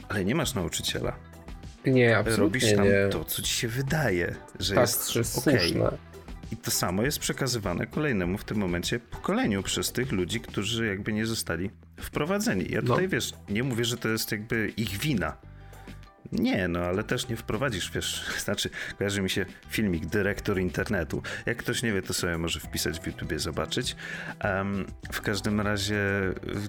ale 0.10 0.26
nie 0.26 0.36
masz 0.36 0.54
nauczyciela 0.54 1.31
nie, 1.86 2.18
absolutnie 2.18 2.44
Robisz 2.44 2.76
tam 2.76 2.86
nie. 2.86 3.10
to, 3.12 3.26
co 3.26 3.42
ci 3.42 3.54
się 3.54 3.68
wydaje, 3.68 4.36
że 4.60 4.76
tak, 4.76 4.82
jest, 4.82 5.16
jest 5.16 5.38
okay. 5.38 5.60
słuszne. 5.60 5.98
I 6.52 6.58
to 6.58 6.72
samo 6.72 7.04
jest 7.04 7.20
przekazywane 7.20 7.88
kolejnemu 7.88 8.38
w 8.38 8.44
tym 8.44 8.58
momencie 8.58 9.00
pokoleniu 9.00 9.64
przez 9.64 9.92
tych 9.92 10.12
ludzi, 10.12 10.40
którzy 10.40 10.88
jakby 10.88 11.14
nie 11.14 11.26
zostali 11.26 11.70
wprowadzeni. 12.00 12.66
Ja 12.70 12.82
no. 12.82 12.88
tutaj, 12.88 13.04
no. 13.04 13.10
wiesz, 13.10 13.34
nie 13.50 13.64
mówię, 13.64 13.86
że 13.86 13.98
to 13.98 14.10
jest 14.10 14.32
jakby 14.32 14.74
ich 14.78 14.90
wina. 14.90 15.38
Nie, 16.32 16.68
no 16.68 16.80
ale 16.80 17.04
też 17.04 17.28
nie 17.28 17.36
wprowadzisz, 17.36 17.92
wiesz, 17.92 18.26
znaczy 18.46 18.70
kojarzy 18.98 19.22
mi 19.22 19.30
się 19.30 19.46
filmik 19.70 20.06
Dyrektor 20.06 20.60
Internetu. 20.60 21.24
Jak 21.46 21.58
ktoś 21.58 21.84
nie 21.84 21.94
wie, 21.94 22.02
to 22.02 22.14
sobie 22.14 22.38
może 22.38 22.60
wpisać 22.60 23.00
w 23.00 23.08
YouTubie, 23.08 23.40
zobaczyć. 23.40 23.96
Um, 24.44 24.86
w 25.12 25.22
każdym 25.22 25.62
razie 25.62 26.00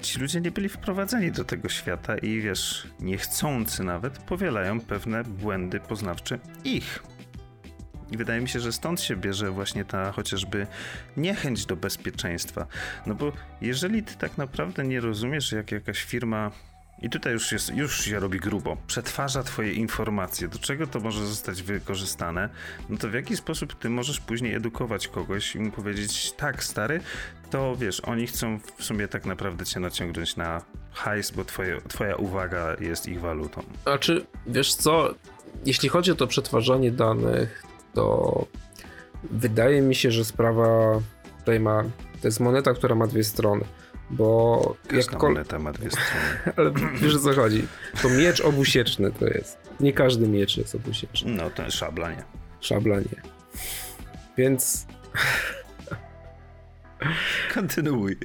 ci 0.01 0.21
ludzie 0.21 0.41
nie 0.41 0.51
byli 0.51 0.69
wprowadzeni 0.69 1.33
do 1.33 1.45
tego 1.45 1.69
świata 1.69 2.19
i 2.19 2.41
wiesz, 2.41 2.87
niechcący 3.01 3.85
nawet 3.85 4.19
powielają 4.19 4.81
pewne 4.81 5.25
błędy 5.25 5.81
poznawcze 5.81 6.39
ich. 6.65 7.03
I 8.13 8.17
wydaje 8.17 8.41
mi 8.41 8.49
się, 8.49 8.61
że 8.61 8.73
stąd 8.73 9.01
się 9.01 9.17
bierze 9.17 9.51
właśnie 9.51 9.85
ta 9.85 10.13
chociażby 10.13 10.67
niechęć 11.17 11.67
do 11.67 11.77
bezpieczeństwa. 11.77 12.67
No 13.07 13.15
bo 13.15 13.33
jeżeli 13.61 14.03
ty 14.03 14.15
tak 14.17 14.39
naprawdę 14.39 14.85
nie 14.85 15.01
rozumiesz, 15.01 15.53
jak 15.53 15.73
jakaś 15.73 16.03
firma 16.05 16.51
i 17.03 17.11
tutaj 17.11 17.33
już, 17.33 17.53
jest, 17.53 17.75
już 17.75 18.05
się 18.05 18.21
robi 18.21 18.39
grubo. 18.41 18.77
Przetwarza 18.87 19.43
twoje 19.43 19.73
informacje. 19.73 20.49
Do 20.49 20.59
czego 20.59 20.87
to 20.87 21.01
może 21.01 21.27
zostać 21.27 21.63
wykorzystane? 21.63 22.49
No 22.89 22.97
to 22.99 23.09
w 23.09 23.15
jaki 23.15 23.37
sposób 23.37 23.79
ty 23.79 23.89
możesz 23.89 24.21
później 24.21 24.55
edukować 24.55 25.09
kogoś 25.09 25.55
i 25.55 25.61
mu 25.61 25.71
powiedzieć, 25.71 26.33
tak, 26.33 26.65
stary, 26.65 27.01
to 27.51 27.77
wiesz, 27.77 28.01
oni 28.01 28.27
chcą 28.27 28.59
w 28.77 28.85
sumie 28.85 29.09
tak 29.09 29.27
naprawdę 29.27 29.65
cię 29.65 29.81
naciągnąć 29.81 30.37
na 30.37 30.63
hajs, 30.93 31.31
bo 31.31 31.45
twoje, 31.45 31.81
twoja 31.89 32.17
uwaga 32.17 32.77
jest 32.81 33.09
ich 33.09 33.21
walutą. 33.21 33.63
A 33.85 33.99
czy, 33.99 34.27
wiesz 34.47 34.75
co, 34.75 35.15
jeśli 35.65 35.89
chodzi 35.89 36.13
o 36.13 36.15
to 36.15 36.27
przetwarzanie 36.27 36.91
danych, 36.91 37.63
to 37.95 38.47
wydaje 39.31 39.83
mi 39.83 39.95
się, 39.95 40.11
że 40.11 40.25
sprawa 40.25 41.01
tutaj 41.39 41.61
ma, 41.61 41.83
to 42.21 42.29
jest 42.29 42.41
moneta, 42.41 42.75
która 42.75 42.95
ma 42.95 43.07
dwie 43.07 43.25
strony. 43.25 43.65
Bo 44.13 44.77
Każda 44.89 45.17
kol... 45.17 45.33
moneta 45.33 45.59
ma 45.59 45.73
dwie 45.73 45.91
strony. 45.91 46.11
Ale 46.57 46.73
wiesz 46.95 47.15
o 47.15 47.19
co 47.19 47.33
chodzi? 47.33 47.67
To 48.03 48.09
miecz 48.09 48.41
obusieczny 48.41 49.13
to 49.13 49.27
jest. 49.27 49.59
Nie 49.81 49.93
każdy 49.93 50.29
miecz 50.29 50.57
jest 50.57 50.75
obusieczny. 50.75 51.33
No, 51.33 51.51
ten 51.51 51.71
szabla 51.71 52.11
nie. 52.11 52.25
Szabla 52.61 52.97
nie. 52.97 53.23
Więc... 54.37 54.87
Kontynuuj. 57.55 58.17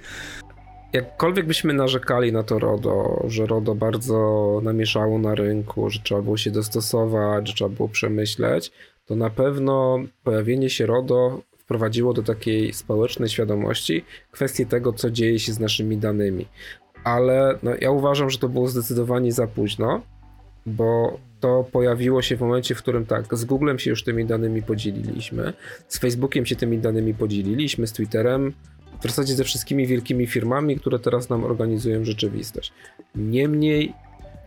Jakkolwiek 0.94 1.46
byśmy 1.46 1.74
narzekali 1.74 2.34
na 2.34 2.44
to 2.44 2.60
RODO, 2.60 3.24
że 3.28 3.46
RODO 3.46 3.76
bardzo 3.76 4.60
namieszało 4.64 5.20
na 5.20 5.36
rynku, 5.36 5.90
że 5.90 6.00
trzeba 6.00 6.22
było 6.22 6.38
się 6.38 6.52
dostosować, 6.52 7.48
że 7.48 7.54
trzeba 7.54 7.70
było 7.70 7.90
przemyśleć, 7.90 8.72
to 9.06 9.16
na 9.16 9.30
pewno 9.30 10.00
pojawienie 10.24 10.70
się 10.70 10.86
RODO 10.86 11.42
wprowadziło 11.68 12.14
do 12.14 12.24
takiej 12.24 12.74
społecznej 12.74 13.30
świadomości 13.30 14.06
kwestię 14.32 14.66
tego, 14.66 14.94
co 14.94 15.12
dzieje 15.12 15.40
się 15.40 15.54
z 15.54 15.60
naszymi 15.60 15.98
danymi. 15.98 16.46
Ale 17.04 17.60
no, 17.64 17.72
ja 17.82 17.92
uważam, 17.92 18.30
że 18.30 18.38
to 18.38 18.50
było 18.50 18.68
zdecydowanie 18.68 19.32
za 19.32 19.48
późno, 19.48 20.02
bo 20.66 21.20
to 21.40 21.66
pojawiło 21.72 22.22
się 22.22 22.38
w 22.38 22.42
momencie, 22.42 22.76
w 22.76 22.78
którym 22.78 23.06
tak, 23.06 23.38
z 23.38 23.46
Googlem 23.46 23.80
się 23.80 23.90
już 23.90 24.04
tymi 24.04 24.26
danymi 24.26 24.62
podzieliliśmy, 24.62 25.54
z 25.88 26.00
Facebookiem 26.00 26.46
się 26.46 26.56
tymi 26.56 26.78
danymi 26.78 27.14
podzieliliśmy, 27.14 27.88
z 27.88 27.94
Twitterem, 27.94 28.54
w 29.00 29.04
zasadzie 29.04 29.36
ze 29.36 29.44
wszystkimi 29.44 29.88
wielkimi 29.88 30.28
firmami, 30.28 30.80
które 30.80 31.00
teraz 31.00 31.30
nam 31.30 31.44
organizują 31.44 32.06
rzeczywistość. 32.06 32.74
Niemniej, 33.16 33.94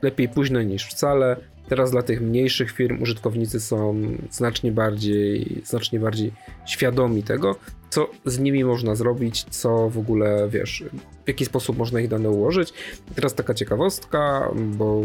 lepiej 0.03 0.29
późno 0.29 0.63
niż 0.63 0.87
wcale. 0.87 1.37
Teraz 1.69 1.91
dla 1.91 2.03
tych 2.03 2.21
mniejszych 2.21 2.71
firm 2.71 3.03
użytkownicy 3.03 3.61
są 3.61 4.03
znacznie 4.31 4.73
bardziej, 4.73 5.63
znacznie 5.65 6.01
bardziej 6.01 6.33
świadomi 6.67 7.23
tego, 7.23 7.57
co 7.91 8.11
z 8.25 8.39
nimi 8.39 8.65
można 8.65 8.95
zrobić, 8.95 9.45
co 9.45 9.91
w 9.91 9.99
ogóle, 9.99 10.49
wiesz, 10.51 10.85
w 11.25 11.29
jaki 11.29 11.45
sposób 11.45 11.79
można 11.79 12.01
ich 12.01 12.09
dane 12.09 12.31
ułożyć. 12.31 12.73
I 13.11 13.15
teraz 13.15 13.35
taka 13.35 13.55
ciekawostka, 13.55 14.51
bo 14.57 15.03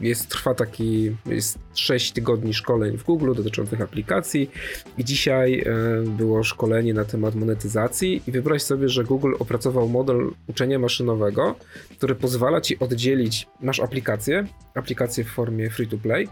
jest, 0.00 0.28
trwa 0.28 0.54
taki, 0.54 1.16
jest 1.26 1.58
6 1.74 2.12
tygodni 2.12 2.54
szkoleń 2.54 2.98
w 2.98 3.04
Google 3.04 3.34
dotyczących 3.34 3.80
aplikacji 3.80 4.50
i 4.98 5.04
dzisiaj 5.04 5.60
e, 5.60 5.64
było 6.02 6.44
szkolenie 6.44 6.94
na 6.94 7.04
temat 7.04 7.34
monetyzacji 7.34 8.22
i 8.26 8.32
wyobraź 8.32 8.62
sobie, 8.62 8.88
że 8.88 9.04
Google 9.04 9.34
opracował 9.38 9.88
model 9.88 10.30
uczenia 10.46 10.78
maszynowego, 10.78 11.54
który 11.96 12.14
pozwala 12.14 12.60
ci 12.60 12.78
oddzielić, 12.78 13.46
masz 13.60 13.80
aplikację, 13.80 14.46
aplikację 14.74 15.24
w 15.24 15.28
formie 15.28 15.70
free 15.70 15.88
to 15.88 15.98
play, 15.98 16.28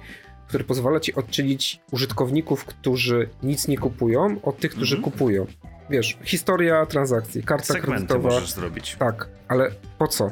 który 0.49 0.65
pozwala 0.65 1.01
ci 1.01 1.15
oddzielić 1.15 1.81
użytkowników, 1.93 2.65
którzy 2.65 3.29
nic 3.43 3.69
nie 3.69 3.79
kupują, 3.79 4.37
od 4.43 4.59
tych, 4.59 4.71
którzy 4.71 4.97
mhm. 4.97 5.13
kupują. 5.13 5.47
Wiesz, 5.91 6.19
historia 6.25 6.87
transakcji, 6.87 7.43
karta 7.43 7.65
Segmenty 7.65 8.07
kredytowa. 8.07 8.29
możesz 8.29 8.53
zrobić. 8.53 8.97
Tak, 8.99 9.29
ale 9.49 9.71
po 9.99 10.09
co? 10.09 10.31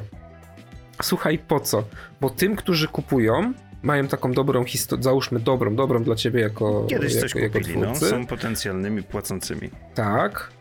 Słuchaj, 1.01 1.39
po 1.39 1.59
co? 1.59 1.83
Bo 2.21 2.29
tym, 2.29 2.55
którzy 2.55 2.87
kupują, 2.87 3.53
mają 3.83 4.07
taką 4.07 4.31
dobrą 4.31 4.63
historię, 4.65 5.03
załóżmy 5.03 5.39
dobrą, 5.39 5.75
dobrą 5.75 6.03
dla 6.03 6.15
ciebie 6.15 6.41
jako 6.41 6.85
Kiedyś 6.89 7.15
jako, 7.15 7.27
coś 7.29 7.33
kupili, 7.33 7.77
no, 7.77 7.95
są 7.95 8.25
potencjalnymi 8.25 9.03
płacącymi. 9.03 9.69
Tak. 9.95 10.51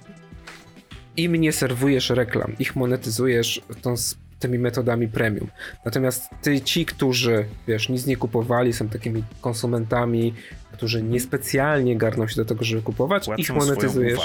Im 1.17 1.35
nie 1.37 1.53
serwujesz 1.53 2.11
reklam, 2.11 2.53
ich 2.59 2.77
monetyzujesz 2.77 3.61
tą 3.83 3.95
tymi 4.45 4.59
metodami 4.59 5.09
premium. 5.09 5.49
Natomiast 5.85 6.23
ty, 6.43 6.61
ci, 6.61 6.87
którzy, 6.87 7.45
wiesz, 7.69 7.89
nic 7.89 8.07
nie 8.07 8.17
kupowali, 8.17 8.73
są 8.73 8.89
takimi 8.89 9.25
konsumentami, 9.41 10.35
którzy 10.73 11.03
niespecjalnie 11.03 11.97
garną 11.97 12.29
się 12.29 12.37
do 12.37 12.45
tego, 12.45 12.65
żeby 12.65 12.83
kupować, 12.83 13.25
Płacą 13.25 13.43
ich 13.43 13.51
monetyzujesz. 13.51 14.21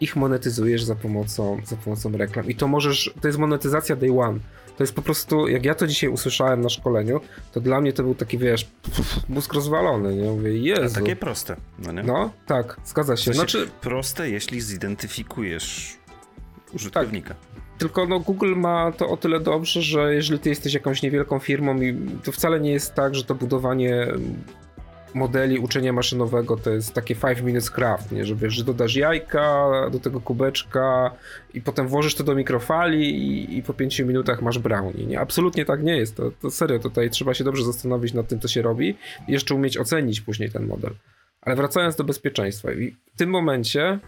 Ich 0.00 0.16
monetyzujesz 0.16 0.82
za 0.82 0.94
pomocą, 0.94 1.60
za 1.64 1.76
pomocą 1.76 2.12
reklam. 2.12 2.48
I 2.48 2.54
to 2.54 2.68
możesz, 2.68 3.14
to 3.20 3.28
jest 3.28 3.38
monetyzacja 3.38 3.96
day 3.96 4.20
one. 4.20 4.38
To 4.76 4.82
jest 4.82 4.94
po 4.94 5.02
prostu, 5.02 5.48
jak 5.48 5.64
ja 5.64 5.74
to 5.74 5.86
dzisiaj 5.86 6.10
usłyszałem 6.10 6.60
na 6.60 6.68
szkoleniu, 6.68 7.20
to 7.52 7.60
dla 7.60 7.80
mnie 7.80 7.92
to 7.92 8.02
był 8.02 8.14
taki, 8.14 8.38
wiesz, 8.38 8.68
mózg 9.28 9.52
rozwalony, 9.52 10.16
nie? 10.16 10.30
Mówię, 10.30 10.58
Jezu. 10.58 10.96
A 10.96 11.00
takie 11.00 11.16
proste, 11.16 11.56
no 11.78 11.92
nie? 11.92 12.02
No, 12.02 12.30
tak, 12.46 12.76
zgadza 12.84 13.16
się. 13.16 13.34
Znaczy, 13.34 13.68
proste, 13.80 14.30
jeśli 14.30 14.60
zidentyfikujesz 14.60 15.96
użytkownika. 16.72 17.34
Tak. 17.34 17.69
Tylko 17.80 18.06
no, 18.06 18.20
Google 18.20 18.54
ma 18.56 18.92
to 18.92 19.08
o 19.08 19.16
tyle 19.16 19.40
dobrze, 19.40 19.82
że 19.82 20.14
jeżeli 20.14 20.40
ty 20.40 20.48
jesteś 20.48 20.74
jakąś 20.74 21.02
niewielką 21.02 21.38
firmą 21.38 21.76
to 22.24 22.32
wcale 22.32 22.60
nie 22.60 22.72
jest 22.72 22.94
tak, 22.94 23.14
że 23.14 23.24
to 23.24 23.34
budowanie 23.34 24.06
modeli 25.14 25.58
uczenia 25.58 25.92
maszynowego 25.92 26.56
to 26.56 26.70
jest 26.70 26.94
takie 26.94 27.16
5 27.16 27.40
minutes 27.40 27.70
craft, 27.70 28.12
nie? 28.12 28.24
że 28.24 28.34
wiesz, 28.34 28.54
że 28.54 28.64
dodasz 28.64 28.96
jajka 28.96 29.70
do 29.92 29.98
tego 29.98 30.20
kubeczka 30.20 31.10
i 31.54 31.60
potem 31.60 31.88
włożysz 31.88 32.14
to 32.14 32.24
do 32.24 32.34
mikrofali 32.34 33.10
i, 33.10 33.58
i 33.58 33.62
po 33.62 33.74
5 33.74 33.98
minutach 34.00 34.42
masz 34.42 34.58
brownie. 34.58 35.06
Nie? 35.06 35.20
Absolutnie 35.20 35.64
tak 35.64 35.82
nie 35.82 35.96
jest. 35.96 36.16
To, 36.16 36.30
to 36.30 36.50
serio, 36.50 36.78
tutaj 36.78 37.10
trzeba 37.10 37.34
się 37.34 37.44
dobrze 37.44 37.64
zastanowić 37.64 38.14
nad 38.14 38.28
tym, 38.28 38.40
co 38.40 38.48
się 38.48 38.62
robi 38.62 38.96
i 39.28 39.32
jeszcze 39.32 39.54
umieć 39.54 39.78
ocenić 39.78 40.20
później 40.20 40.50
ten 40.50 40.66
model. 40.66 40.92
Ale 41.42 41.56
wracając 41.56 41.96
do 41.96 42.04
bezpieczeństwa, 42.04 42.68
w 43.14 43.18
tym 43.18 43.30
momencie 43.30 43.98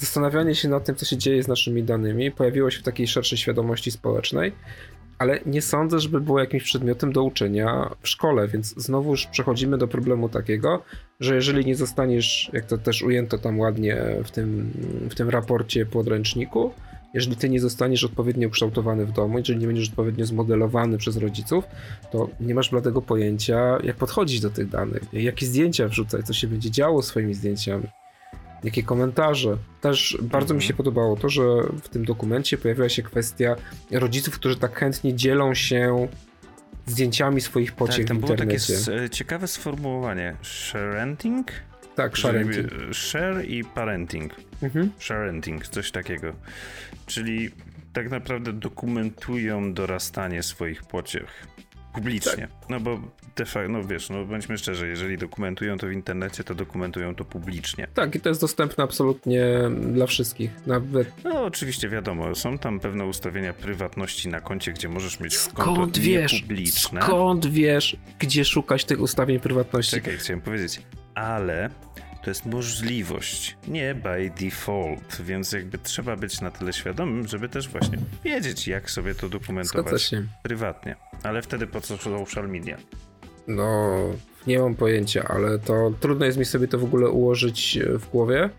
zastanawianie 0.00 0.54
się 0.54 0.68
nad 0.68 0.84
tym, 0.84 0.96
co 0.96 1.04
się 1.04 1.16
dzieje 1.16 1.42
z 1.42 1.48
naszymi 1.48 1.82
danymi, 1.82 2.30
pojawiło 2.30 2.70
się 2.70 2.80
w 2.80 2.82
takiej 2.82 3.06
szerszej 3.06 3.38
świadomości 3.38 3.90
społecznej, 3.90 4.52
ale 5.18 5.40
nie 5.46 5.62
sądzę, 5.62 6.00
żeby 6.00 6.20
było 6.20 6.40
jakimś 6.40 6.62
przedmiotem 6.62 7.12
do 7.12 7.22
uczenia 7.22 7.90
w 8.00 8.08
szkole, 8.08 8.48
więc 8.48 8.74
znowu 8.76 9.10
już 9.10 9.26
przechodzimy 9.26 9.78
do 9.78 9.88
problemu 9.88 10.28
takiego, 10.28 10.82
że 11.20 11.34
jeżeli 11.34 11.66
nie 11.66 11.76
zostaniesz, 11.76 12.50
jak 12.52 12.64
to 12.64 12.78
też 12.78 13.02
ujęto 13.02 13.38
tam 13.38 13.58
ładnie 13.58 13.96
w 14.24 14.30
tym, 14.30 14.72
w 15.10 15.14
tym 15.14 15.28
raporcie 15.28 15.86
podręczniku, 15.86 16.72
jeżeli 17.14 17.36
ty 17.36 17.48
nie 17.48 17.60
zostaniesz 17.60 18.04
odpowiednio 18.04 18.48
ukształtowany 18.48 19.06
w 19.06 19.12
domu, 19.12 19.38
jeżeli 19.38 19.58
nie 19.58 19.66
będziesz 19.66 19.88
odpowiednio 19.88 20.26
zmodelowany 20.26 20.98
przez 20.98 21.16
rodziców, 21.16 21.64
to 22.12 22.28
nie 22.40 22.54
masz 22.54 22.70
bladego 22.70 23.02
pojęcia, 23.02 23.78
jak 23.84 23.96
podchodzić 23.96 24.40
do 24.40 24.50
tych 24.50 24.68
danych, 24.68 25.02
jakie 25.12 25.46
zdjęcia 25.46 25.88
wrzucać, 25.88 26.26
co 26.26 26.32
się 26.32 26.46
będzie 26.46 26.70
działo 26.70 27.02
swoimi 27.02 27.34
zdjęciami 27.34 27.86
jakie 28.64 28.82
komentarze. 28.82 29.56
Też 29.80 30.18
bardzo 30.22 30.54
mi 30.54 30.62
się 30.62 30.66
mhm. 30.72 30.76
podobało 30.76 31.16
to, 31.16 31.28
że 31.28 31.42
w 31.82 31.88
tym 31.88 32.04
dokumencie 32.04 32.58
pojawiła 32.58 32.88
się 32.88 33.02
kwestia 33.02 33.56
rodziców, 33.90 34.34
którzy 34.34 34.56
tak 34.56 34.78
chętnie 34.78 35.14
dzielą 35.14 35.54
się 35.54 36.08
zdjęciami 36.86 37.40
swoich 37.40 37.72
pociech 37.72 38.06
tak, 38.06 38.16
w 38.16 38.20
internecie. 38.20 38.74
było 38.74 38.98
takie 38.98 39.10
ciekawe 39.10 39.48
sformułowanie. 39.48 40.36
Sharenting? 40.42 41.52
Tak, 41.94 42.18
sharenting. 42.18 42.70
Share 42.92 43.44
i 43.44 43.64
parenting. 43.64 44.34
Mhm. 44.62 44.90
Sharenting, 44.98 45.68
coś 45.68 45.90
takiego. 45.90 46.32
Czyli 47.06 47.50
tak 47.92 48.10
naprawdę 48.10 48.52
dokumentują 48.52 49.74
dorastanie 49.74 50.42
swoich 50.42 50.82
pociech. 50.82 51.46
Publicznie. 51.94 52.48
Tak. 52.60 52.70
No 52.70 52.80
bo 52.80 53.00
de 53.36 53.44
facto, 53.44 53.68
no 53.68 53.84
wiesz, 53.84 54.10
no 54.10 54.24
bądźmy 54.24 54.58
szczerzy, 54.58 54.88
jeżeli 54.88 55.18
dokumentują 55.18 55.78
to 55.78 55.86
w 55.86 55.92
internecie, 55.92 56.44
to 56.44 56.54
dokumentują 56.54 57.14
to 57.14 57.24
publicznie. 57.24 57.86
Tak, 57.94 58.14
i 58.14 58.20
to 58.20 58.28
jest 58.28 58.40
dostępne 58.40 58.84
absolutnie 58.84 59.46
dla 59.92 60.06
wszystkich. 60.06 60.50
Nawet... 60.66 61.24
No 61.24 61.44
oczywiście 61.44 61.88
wiadomo, 61.88 62.34
są 62.34 62.58
tam 62.58 62.80
pewne 62.80 63.04
ustawienia 63.04 63.52
prywatności 63.52 64.28
na 64.28 64.40
koncie, 64.40 64.72
gdzie 64.72 64.88
możesz 64.88 65.20
mieć 65.20 65.36
skąd 65.38 65.98
wiesz, 65.98 66.40
publiczne. 66.40 67.02
Skąd 67.02 67.46
wiesz, 67.46 67.96
gdzie 68.18 68.44
szukać 68.44 68.84
tych 68.84 69.00
ustawień 69.00 69.40
prywatności? 69.40 69.90
Czekaj, 69.90 70.16
chciałem 70.16 70.40
powiedzieć, 70.40 70.82
ale 71.14 71.70
to 72.22 72.30
jest 72.30 72.46
możliwość, 72.46 73.56
nie 73.68 73.94
by 73.94 74.32
default, 74.40 75.22
więc 75.22 75.52
jakby 75.52 75.78
trzeba 75.78 76.16
być 76.16 76.40
na 76.40 76.50
tyle 76.50 76.72
świadomym, 76.72 77.28
żeby 77.28 77.48
też 77.48 77.68
właśnie 77.68 77.98
wiedzieć, 78.24 78.68
jak 78.68 78.90
sobie 78.90 79.14
to 79.14 79.28
dokumentować 79.28 80.10
prywatnie. 80.42 80.96
Ale 81.22 81.42
wtedy 81.42 81.66
po 81.66 81.80
co 81.80 81.96
social 81.96 82.48
media? 82.48 82.76
No, 83.46 83.90
nie 84.46 84.58
mam 84.58 84.74
pojęcia, 84.74 85.24
ale 85.28 85.58
to 85.58 85.92
trudno 86.00 86.26
jest 86.26 86.38
mi 86.38 86.44
sobie 86.44 86.68
to 86.68 86.78
w 86.78 86.84
ogóle 86.84 87.08
ułożyć 87.08 87.78
w 87.98 88.10
głowie. 88.10 88.50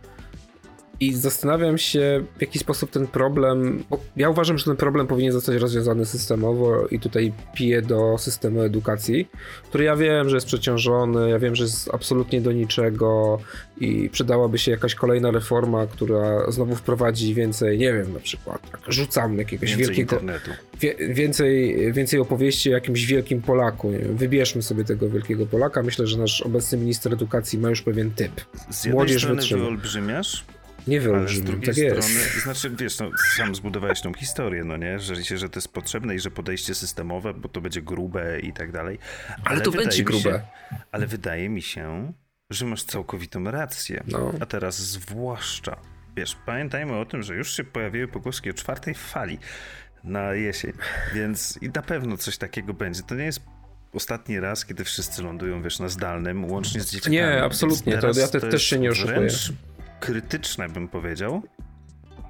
I 1.02 1.14
zastanawiam 1.14 1.78
się, 1.78 2.24
w 2.38 2.42
jaki 2.42 2.60
sposób 2.60 2.92
ten 2.92 3.08
problem. 3.08 3.84
Ja 4.18 4.30
uważam, 4.30 4.58
że 4.58 4.66
ten 4.66 4.76
problem 4.76 5.08
powinien 5.08 5.32
zostać 5.32 5.56
rozwiązany 5.56 6.06
systemowo, 6.06 6.88
i 6.88 7.00
tutaj 7.00 7.34
piję 7.56 7.82
do 7.82 8.18
systemu 8.18 8.62
edukacji, 8.62 9.28
który 9.70 9.84
ja 9.84 9.96
wiem, 9.96 10.30
że 10.30 10.38
jest 10.38 10.48
przeciążony, 10.48 11.30
ja 11.30 11.40
wiem, 11.40 11.56
że 11.56 11.64
jest 11.64 11.90
absolutnie 11.94 12.42
do 12.42 12.52
niczego 12.52 13.40
i 13.80 14.10
przydałaby 14.10 14.58
się 14.58 14.72
jakaś 14.72 14.96
kolejna 14.96 15.32
reforma, 15.32 15.88
która 15.88 16.52
znowu 16.52 16.76
wprowadzi 16.76 17.34
więcej, 17.34 17.78
nie 17.78 17.94
wiem, 17.94 18.14
na 18.14 18.20
przykład, 18.20 18.62
rzucam 18.88 19.38
jakiegoś 19.38 19.70
więcej 19.70 19.86
wielkiego. 19.86 20.16
Internetu. 20.16 20.52
Wie, 20.80 20.96
więcej, 21.14 21.78
więcej 21.94 22.20
opowieści 22.20 22.70
o 22.70 22.74
jakimś 22.74 23.06
wielkim 23.06 23.42
Polaku. 23.42 23.92
Wybierzmy 24.10 24.62
sobie 24.62 24.84
tego 24.84 25.10
wielkiego 25.10 25.46
Polaka. 25.46 25.84
Myślę, 25.84 26.08
że 26.08 26.18
nasz 26.18 26.42
obecny 26.42 26.78
minister 26.78 27.14
edukacji 27.14 27.60
ma 27.60 27.70
już 27.70 27.82
pewien 27.82 28.12
typ. 28.12 28.32
Z 28.70 28.86
jednej 28.86 28.94
Młodzież 28.94 29.22
strony 29.22 29.36
wytrzyma. 29.36 29.64
wyolbrzymiasz, 29.64 30.46
Nie 30.88 31.02
ale 31.16 31.28
z 31.28 31.42
drugiej 31.42 31.66
tak 31.66 31.76
strony, 31.76 32.20
jest. 32.20 32.44
znaczy 32.44 32.70
wiesz, 32.70 33.00
no, 33.00 33.12
sam 33.36 33.56
zbudowałeś 33.56 34.02
tą 34.02 34.14
historię, 34.14 34.64
no 34.64 34.78
nie, 34.78 35.00
że 35.00 35.16
że 35.38 35.50
to 35.50 35.58
jest 35.58 35.74
potrzebne 35.74 36.16
i 36.16 36.20
że 36.20 36.32
podejście 36.32 36.76
systemowe, 36.76 37.34
bo 37.34 37.50
to 37.50 37.62
będzie 37.62 37.82
grube 37.82 38.40
i 38.40 38.54
tak 38.54 38.72
dalej. 38.72 39.00
Ale 39.44 39.62
to 39.62 39.72
wydaje 39.72 39.88
będzie 39.88 40.04
mi 40.04 40.14
się- 40.14 40.20
grube. 40.22 40.42
ale 40.92 41.08
wydaje 41.08 41.50
mi 41.50 41.62
się, 41.62 42.14
że 42.50 42.66
masz 42.66 42.84
całkowitą 42.84 43.44
rację. 43.52 44.04
No. 44.08 44.34
A 44.40 44.46
teraz 44.46 44.78
zwłaszcza, 44.80 45.78
wiesz, 46.18 46.38
pamiętajmy 46.46 46.98
o 46.98 47.06
tym, 47.06 47.24
że 47.24 47.36
już 47.36 47.56
się 47.58 47.64
pojawiły 47.64 48.08
pogłoski 48.08 48.50
o 48.50 48.54
czwartej 48.54 48.94
fali 48.94 49.40
na 50.04 50.34
jesień, 50.34 50.74
więc 51.14 51.60
i 51.62 51.70
na 51.70 51.82
pewno 51.82 52.18
coś 52.18 52.38
takiego 52.38 52.74
będzie. 52.74 53.02
To 53.04 53.16
nie 53.16 53.26
jest 53.26 53.42
ostatni 53.94 54.40
raz, 54.40 54.66
kiedy 54.66 54.84
wszyscy 54.84 55.24
lądują, 55.24 55.62
wiesz, 55.64 55.80
na 55.80 55.90
zdalnym, 55.90 56.46
łącznie 56.52 56.82
z 56.82 56.86
dzieciakami. 56.92 57.16
Nie, 57.16 57.44
absolutnie, 57.44 57.98
to 57.98 58.08
ja 58.20 58.28
te- 58.28 58.40
też 58.40 58.64
się 58.64 58.80
nie 58.80 58.92
oszukuję. 58.92 59.18
wręcz 59.18 59.54
krytyczne, 60.02 60.70
bym 60.70 60.88
powiedział, 60.88 61.42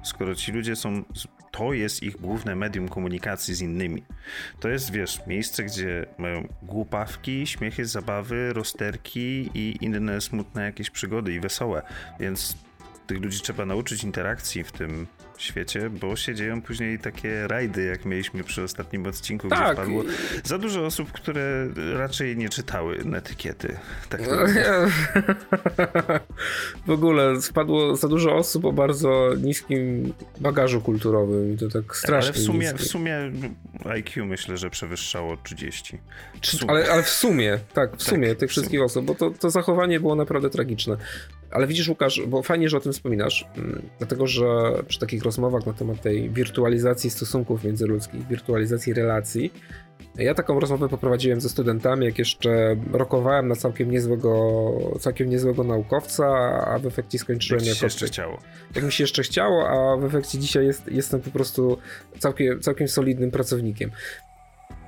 skoro 0.02 0.34
ci 0.34 0.52
ludzie 0.52 0.76
są, 0.76 1.04
to 1.50 1.72
jest 1.72 2.02
ich 2.02 2.16
główne 2.16 2.56
medium 2.56 2.88
komunikacji 2.88 3.54
z 3.54 3.60
innymi. 3.60 4.02
To 4.60 4.68
jest, 4.68 4.92
wiesz, 4.92 5.26
miejsce, 5.26 5.64
gdzie 5.64 6.06
mają 6.18 6.48
głupawki, 6.62 7.46
śmiechy, 7.46 7.84
zabawy, 7.84 8.52
rozterki 8.52 9.50
i 9.54 9.76
inne 9.80 10.20
smutne 10.20 10.62
jakieś 10.64 10.90
przygody 10.90 11.32
i 11.32 11.40
wesołe, 11.40 11.82
więc 12.20 12.56
tych 13.06 13.20
ludzi 13.20 13.40
trzeba 13.40 13.66
nauczyć 13.66 14.04
interakcji 14.04 14.64
w 14.64 14.72
tym 14.72 15.06
świecie, 15.42 15.90
bo 15.90 16.16
się 16.16 16.34
dzieją 16.34 16.62
później 16.62 16.98
takie 16.98 17.48
rajdy, 17.48 17.84
jak 17.84 18.04
mieliśmy 18.04 18.44
przy 18.44 18.62
ostatnim 18.62 19.06
odcinku, 19.06 19.48
Tak. 19.48 19.58
gdzie 19.64 19.72
wpadło 19.74 20.02
za 20.44 20.58
dużo 20.58 20.86
osób, 20.86 21.12
które 21.12 21.68
raczej 21.94 22.36
nie 22.36 22.48
czytały 22.48 22.98
etykiety. 23.16 23.76
Tak 24.08 24.20
No, 24.30 24.60
ja- 24.60 24.86
w 26.86 26.90
ogóle 26.90 27.42
spadło 27.42 27.96
za 27.96 28.08
dużo 28.08 28.34
osób 28.36 28.64
o 28.64 28.72
bardzo 28.72 29.30
niskim 29.42 30.12
bagażu 30.40 30.80
kulturowym 30.80 31.54
i 31.54 31.56
to 31.56 31.68
tak 31.68 31.96
strasznie 31.96 32.32
Ale 32.32 32.40
w 32.42 32.46
sumie, 32.46 32.74
w 32.74 32.84
sumie 32.86 33.16
IQ 33.84 34.24
myślę, 34.26 34.56
że 34.56 34.70
przewyższało 34.70 35.36
30. 35.36 35.98
W 36.42 36.46
sumie. 36.46 36.70
Ale, 36.70 36.90
ale 36.92 37.02
w 37.02 37.08
sumie, 37.08 37.58
tak, 37.74 37.96
w 37.96 38.02
sumie 38.02 38.28
Tak, 38.28 38.38
tych 38.38 38.48
w 38.48 38.52
wszystkich 38.52 38.82
osób, 38.82 39.04
bo 39.04 39.14
to, 39.14 39.30
to 39.30 39.50
zachowanie 39.50 40.00
było 40.00 40.14
naprawdę 40.14 40.50
tragiczne. 40.50 40.96
Ale 41.52 41.66
widzisz, 41.66 41.88
Łukasz, 41.88 42.22
bo 42.26 42.42
fajnie, 42.42 42.68
że 42.68 42.76
o 42.76 42.80
tym 42.80 42.92
wspominasz, 42.92 43.46
mm, 43.56 43.82
dlatego 43.98 44.26
że 44.26 44.44
przy 44.88 44.98
takich 44.98 45.22
rozmowach 45.22 45.66
na 45.66 45.72
temat 45.72 46.02
tej 46.02 46.30
wirtualizacji 46.30 47.10
stosunków 47.10 47.64
międzyludzkich, 47.64 48.28
wirtualizacji 48.28 48.94
relacji, 48.94 49.52
ja 50.16 50.34
taką 50.34 50.60
rozmowę 50.60 50.88
poprowadziłem 50.88 51.40
ze 51.40 51.48
studentami, 51.48 52.06
jak 52.06 52.18
jeszcze 52.18 52.76
rokowałem 52.92 53.48
na 53.48 53.56
całkiem 53.56 53.90
niezłego, 53.90 54.72
całkiem 55.00 55.30
niezłego 55.30 55.64
naukowca, 55.64 56.26
a 56.66 56.78
w 56.78 56.86
efekcie 56.86 57.18
Jak 57.18 57.22
skończyłem 57.24 57.60
ci 57.60 57.66
się 57.66 57.72
jako 57.72 57.86
jeszcze 57.86 58.06
chciało. 58.06 58.38
jak 58.74 58.84
mi 58.84 58.92
się 58.92 59.04
jeszcze 59.04 59.22
chciało, 59.22 59.68
a 59.68 59.96
w 59.96 60.04
efekcie 60.04 60.38
dzisiaj 60.38 60.66
jest, 60.66 60.88
jestem 60.88 61.20
po 61.20 61.30
prostu 61.30 61.78
całkiem, 62.18 62.60
całkiem 62.60 62.88
solidnym 62.88 63.30
pracownikiem. 63.30 63.90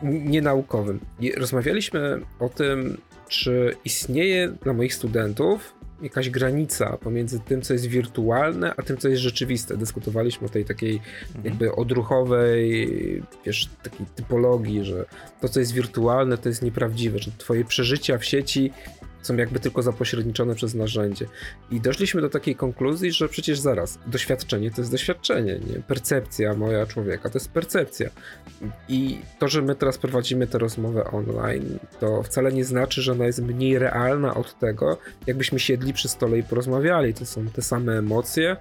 Nienaukowym. 0.02 1.00
I 1.20 1.32
rozmawialiśmy 1.32 2.20
o 2.40 2.48
tym, 2.48 2.98
czy 3.28 3.76
istnieje 3.84 4.48
dla 4.48 4.72
moich 4.72 4.94
studentów 4.94 5.74
jakaś 6.02 6.30
granica 6.30 6.96
pomiędzy 6.96 7.40
tym, 7.40 7.62
co 7.62 7.72
jest 7.72 7.86
wirtualne, 7.86 8.74
a 8.76 8.82
tym, 8.82 8.96
co 8.96 9.08
jest 9.08 9.22
rzeczywiste. 9.22 9.76
Dyskutowaliśmy 9.76 10.46
o 10.46 10.50
tej 10.50 10.64
takiej 10.64 11.00
jakby 11.44 11.74
odruchowej, 11.74 13.22
wiesz, 13.46 13.68
takiej 13.82 14.06
typologii, 14.06 14.84
że 14.84 15.04
to, 15.40 15.48
co 15.48 15.60
jest 15.60 15.72
wirtualne, 15.72 16.38
to 16.38 16.48
jest 16.48 16.62
nieprawdziwe, 16.62 17.18
że 17.18 17.30
twoje 17.38 17.64
przeżycia 17.64 18.18
w 18.18 18.24
sieci 18.24 18.72
są 19.26 19.36
jakby 19.36 19.60
tylko 19.60 19.82
zapośredniczone 19.82 20.54
przez 20.54 20.74
narzędzie. 20.74 21.26
I 21.70 21.80
doszliśmy 21.80 22.20
do 22.20 22.30
takiej 22.30 22.56
konkluzji, 22.56 23.12
że 23.12 23.28
przecież 23.28 23.58
zaraz, 23.58 23.98
doświadczenie 24.06 24.70
to 24.70 24.80
jest 24.80 24.90
doświadczenie, 24.90 25.60
nie? 25.66 25.80
Percepcja 25.80 26.54
moja 26.54 26.86
człowieka 26.86 27.30
to 27.30 27.38
jest 27.38 27.50
percepcja. 27.50 28.10
I 28.88 29.18
to, 29.38 29.48
że 29.48 29.62
my 29.62 29.74
teraz 29.74 29.98
prowadzimy 29.98 30.46
tę 30.46 30.58
rozmowę 30.58 31.04
online, 31.04 31.78
to 32.00 32.22
wcale 32.22 32.52
nie 32.52 32.64
znaczy, 32.64 33.02
że 33.02 33.12
ona 33.12 33.26
jest 33.26 33.42
mniej 33.42 33.78
realna 33.78 34.34
od 34.34 34.58
tego, 34.58 34.98
jakbyśmy 35.26 35.58
siedli 35.58 35.92
przy 35.92 36.08
stole 36.08 36.38
i 36.38 36.42
porozmawiali. 36.42 37.14
To 37.14 37.26
są 37.26 37.48
te 37.48 37.62
same 37.62 37.98
emocje, 37.98 38.56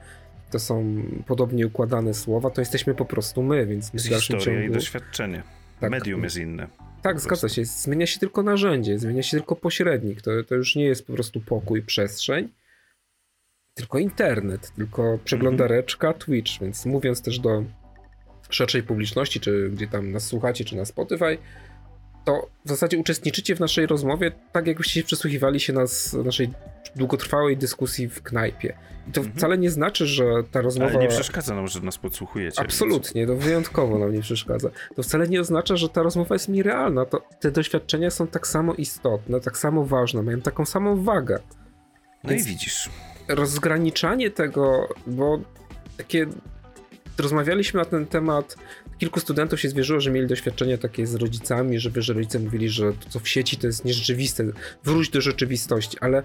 to 0.51 0.59
są 0.59 1.03
podobnie 1.27 1.67
układane 1.67 2.13
słowa, 2.13 2.49
to 2.49 2.61
jesteśmy 2.61 2.95
po 2.95 3.05
prostu 3.05 3.43
my, 3.43 3.65
więc 3.65 3.89
w 3.89 3.93
Jest 3.93 4.09
dalszym 4.09 4.35
historia 4.35 4.59
i 4.59 4.63
ciągu... 4.63 4.79
doświadczenie. 4.79 5.43
Tak. 5.79 5.91
Medium 5.91 6.23
jest 6.23 6.37
inne. 6.37 6.67
Tak, 7.03 7.19
zgadza 7.19 7.49
się. 7.49 7.65
Zmienia 7.65 8.07
się 8.07 8.19
tylko 8.19 8.43
narzędzie, 8.43 8.99
zmienia 8.99 9.23
się 9.23 9.37
tylko 9.37 9.55
pośrednik. 9.55 10.21
To, 10.21 10.31
to 10.47 10.55
już 10.55 10.75
nie 10.75 10.85
jest 10.85 11.07
po 11.07 11.13
prostu 11.13 11.41
pokój, 11.41 11.81
przestrzeń, 11.81 12.49
tylko 13.73 13.99
internet, 13.99 14.71
tylko 14.75 15.19
przeglądareczka, 15.23 16.13
Twitch. 16.13 16.59
Więc 16.61 16.85
mówiąc 16.85 17.21
też 17.21 17.39
do 17.39 17.63
szerszej 18.49 18.83
publiczności, 18.83 19.39
czy 19.39 19.69
gdzie 19.69 19.87
tam 19.87 20.11
nas 20.11 20.27
słuchacie, 20.27 20.65
czy 20.65 20.75
na 20.75 20.85
Spotify, 20.85 21.37
to 22.25 22.47
w 22.65 22.69
zasadzie 22.69 22.97
uczestniczycie 22.97 23.55
w 23.55 23.59
naszej 23.59 23.85
rozmowie 23.87 24.31
tak, 24.51 24.67
jakbyście 24.67 25.03
przysłuchiwali 25.03 25.59
się 25.59 25.73
nas, 25.73 26.13
naszej 26.13 26.49
długotrwałej 26.95 27.57
dyskusji 27.57 28.09
w 28.09 28.21
knajpie. 28.23 28.77
I 29.07 29.11
to 29.11 29.21
Mhm. 29.21 29.37
wcale 29.37 29.57
nie 29.57 29.71
znaczy, 29.71 30.05
że 30.07 30.25
ta 30.51 30.61
rozmowa... 30.61 30.91
Ale 30.91 30.99
nie 31.01 31.07
przeszkadza 31.07 31.55
nam, 31.55 31.67
że 31.67 31.79
nas 31.79 31.97
podsłuchujecie. 31.97 32.61
Absolutnie, 32.61 33.27
to 33.27 33.35
wyjątkowo 33.35 33.99
nam 33.99 34.13
nie 34.13 34.21
przeszkadza. 34.21 34.69
To 34.95 35.03
wcale 35.03 35.27
nie 35.27 35.41
oznacza, 35.41 35.75
że 35.75 35.89
ta 35.89 36.03
rozmowa 36.03 36.35
jest 36.35 36.49
mi 36.49 36.63
realna. 36.63 37.05
To, 37.05 37.21
te 37.39 37.51
doświadczenia 37.51 38.09
są 38.11 38.27
tak 38.27 38.47
samo 38.47 38.73
istotne, 38.73 39.39
tak 39.39 39.57
samo 39.57 39.85
ważne, 39.85 40.21
mają 40.23 40.41
taką 40.41 40.65
samą 40.65 41.03
wagę. 41.03 41.39
Więc... 42.23 42.43
No 42.45 42.51
i 42.51 42.53
widzisz. 42.53 42.89
Rozgraniczanie 43.27 44.31
tego, 44.31 44.89
bo 45.07 45.39
takie. 45.97 46.25
Rozmawialiśmy 47.17 47.77
na 47.79 47.85
ten 47.85 48.05
temat. 48.05 48.55
Kilku 48.99 49.19
studentów 49.19 49.59
się 49.59 49.69
zwierzyło, 49.69 49.99
że 49.99 50.11
mieli 50.11 50.27
doświadczenia 50.27 50.77
takie 50.77 51.07
z 51.07 51.15
rodzicami, 51.15 51.79
że, 51.79 51.89
że 51.95 52.13
rodzice 52.13 52.39
mówili, 52.39 52.69
że 52.69 52.93
to 52.93 53.09
co 53.09 53.19
w 53.19 53.29
sieci 53.29 53.57
to 53.57 53.67
jest 53.67 53.85
nierzeczywiste, 53.85 54.43
wróć 54.83 55.09
do 55.09 55.21
rzeczywistości, 55.21 55.97
ale 56.01 56.23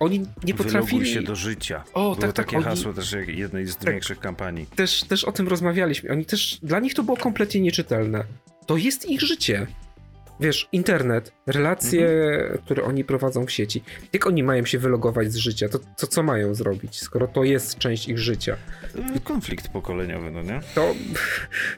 oni 0.00 0.18
nie 0.18 0.26
Wyloguj 0.54 0.54
potrafili. 0.64 1.12
się 1.12 1.22
do 1.22 1.34
życia. 1.36 1.84
O, 1.94 2.00
Było 2.02 2.14
tak, 2.16 2.32
tak, 2.32 2.46
takie 2.46 2.56
oni- 2.56 2.64
hasło 2.64 2.92
też 2.92 3.12
jak 3.12 3.28
jednej 3.28 3.66
z 3.66 3.76
Tak. 3.76 3.90
większych 3.90 4.18
kampanii. 4.20 4.66
też, 4.66 5.04
też 5.04 5.24
o 5.24 5.32
tym 5.32 5.48
rozmawialiśmy. 5.48 6.10
Oni 6.10 6.24
też, 6.24 6.58
dla 6.62 6.80
nich 6.80 6.94
to 6.94 7.02
było 7.02 7.16
kompletnie 7.16 7.60
nieczytelne. 7.60 8.24
To 8.66 8.76
jest 8.76 9.08
ich 9.10 9.20
życie. 9.20 9.66
Wiesz, 10.40 10.68
internet, 10.72 11.32
relacje, 11.46 12.08
które 12.64 12.84
oni 12.84 13.04
prowadzą 13.04 13.46
w 13.46 13.50
sieci. 13.50 13.82
Jak 14.12 14.26
oni 14.26 14.42
mają 14.42 14.64
się 14.64 14.78
wylogować 14.78 15.32
z 15.32 15.36
życia? 15.36 15.68
To, 15.68 15.78
to 15.98 16.06
co 16.06 16.22
mają 16.22 16.54
zrobić, 16.54 17.00
skoro 17.00 17.26
to 17.26 17.44
jest 17.44 17.78
część 17.78 18.08
ich 18.08 18.18
życia? 18.18 18.56
Y, 19.16 19.20
Konflikt 19.20 19.68
pokoleniowy, 19.68 20.30
no 20.30 20.42
nie? 20.42 20.60
To, 20.74 20.94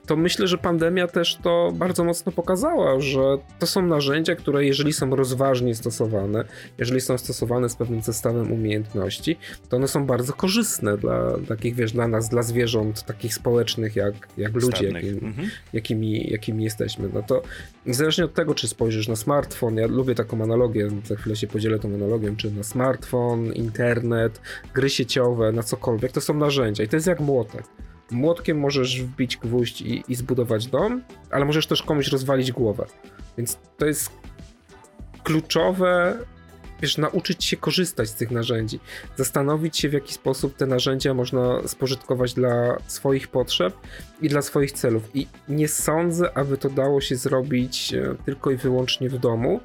to 0.07 0.17
myślę, 0.17 0.47
że 0.47 0.59
pandemia 0.59 1.07
też 1.07 1.37
to 1.43 1.73
bardzo 1.75 2.05
mocno 2.05 2.33
pokazała, 2.33 3.01
że 3.01 3.21
to 3.59 3.67
są 3.67 3.87
narzędzia, 3.87 4.37
które 4.37 4.65
jeżeli 4.65 4.93
są 4.93 5.17
rozważnie 5.17 5.75
stosowane, 5.75 6.45
jeżeli 6.79 7.01
są 7.01 7.19
stosowane 7.19 7.69
z 7.69 7.77
pewnym 7.77 8.03
zestawem 8.03 8.53
umiejętności, 8.53 9.37
to 9.69 9.77
one 9.77 9.89
są 9.89 10.07
bardzo 10.07 10.33
korzystne 10.33 10.99
dla 10.99 11.33
takich, 11.49 11.75
wiesz, 11.75 11.93
dla 11.93 12.09
nas, 12.09 12.29
dla 12.29 12.43
zwierząt 12.43 13.03
takich 13.03 13.35
społecznych 13.35 13.97
jak, 13.97 14.15
jak 14.37 14.55
ludzie, 14.55 14.89
jakim, 14.89 15.17
Mhm. 15.27 15.49
jakimi, 15.73 16.31
jakimi 16.31 16.65
jesteśmy. 16.65 17.09
No 17.15 17.23
to 17.23 17.43
niezależnie 17.87 18.25
od 18.25 18.35
tego, 18.35 18.46
czy 18.55 18.69
spojrzysz 18.69 19.09
na 19.09 19.17
smartfon, 19.17 19.77
ja 19.77 19.87
lubię 19.87 20.15
taką 20.15 20.43
analogię, 20.43 20.91
za 21.05 21.17
chwilę 21.17 21.37
się 21.37 21.47
podzielę 21.47 21.79
tą 21.79 21.95
analogią, 21.95 22.37
czy 22.37 22.51
na 22.51 22.63
smartfon, 22.63 23.53
internet, 23.53 24.41
gry 24.75 24.91
sieciowe, 24.91 25.53
na 25.53 25.63
cokolwiek, 25.63 26.13
to 26.13 26.21
są 26.21 26.35
narzędzia 26.35 26.85
i 26.85 26.89
to 26.89 26.97
jest 26.97 27.07
jak 27.07 27.21
młotek. 27.21 27.65
Młotkiem 28.11 28.59
możesz 28.59 29.03
wbić 29.03 29.37
gwóźdź 29.37 29.81
i, 29.81 30.05
i 30.09 30.15
zbudować 30.15 30.67
dom, 30.67 31.03
ale 31.31 31.45
możesz 31.45 31.67
też 31.67 31.83
komuś 31.83 32.09
rozwalić 32.09 32.53
głowę. 32.53 32.87
Więc 33.39 33.59
to 33.79 33.87
jest 33.87 34.11
kluczowe, 35.25 36.19
wiesz, 36.83 36.99
nauczyć 36.99 37.45
się 37.45 37.57
korzystać 37.57 38.09
z 38.09 38.15
tych 38.15 38.31
narzędzi, 38.31 38.81
zastanowić 39.17 39.79
się, 39.79 39.89
w 39.89 39.93
jaki 39.93 40.13
sposób 40.13 40.57
te 40.57 40.67
narzędzia 40.67 41.15
można 41.15 41.69
spożytkować 41.69 42.35
dla 42.35 42.77
swoich 42.87 43.29
potrzeb 43.29 43.75
i 44.23 44.29
dla 44.29 44.43
swoich 44.43 44.73
celów. 44.73 45.11
I 45.15 45.27
nie 45.49 45.69
sądzę, 45.69 46.39
aby 46.39 46.59
to 46.59 46.71
dało 46.71 47.01
się 47.01 47.17
zrobić 47.17 47.95
e, 47.95 48.15
tylko 48.25 48.51
i 48.51 48.57
wyłącznie 48.57 49.09
w 49.09 49.19
domu, 49.19 49.61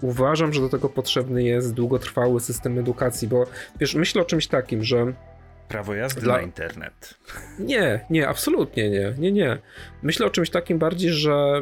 uważam, 0.00 0.52
że 0.52 0.60
do 0.60 0.68
tego 0.68 0.88
potrzebny 0.88 1.44
jest 1.44 1.74
długotrwały 1.74 2.40
system 2.40 2.78
edukacji, 2.78 3.28
bo 3.28 3.46
wiesz, 3.80 3.94
myślę 3.94 4.22
o 4.22 4.24
czymś 4.24 4.46
takim, 4.46 4.84
że 4.84 5.12
Prawo 5.68 5.94
jazdy 5.94 6.20
Dla... 6.20 6.36
na 6.36 6.42
internet. 6.42 7.14
Nie, 7.58 8.06
nie, 8.10 8.28
absolutnie 8.28 8.90
nie, 8.90 9.14
nie, 9.18 9.32
nie. 9.32 9.58
Myślę 10.02 10.26
o 10.26 10.30
czymś 10.30 10.50
takim 10.50 10.78
bardziej, 10.78 11.12
że 11.12 11.60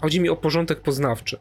chodzi 0.00 0.20
mi 0.20 0.28
o 0.28 0.36
porządek 0.36 0.80
poznawczy. 0.80 1.38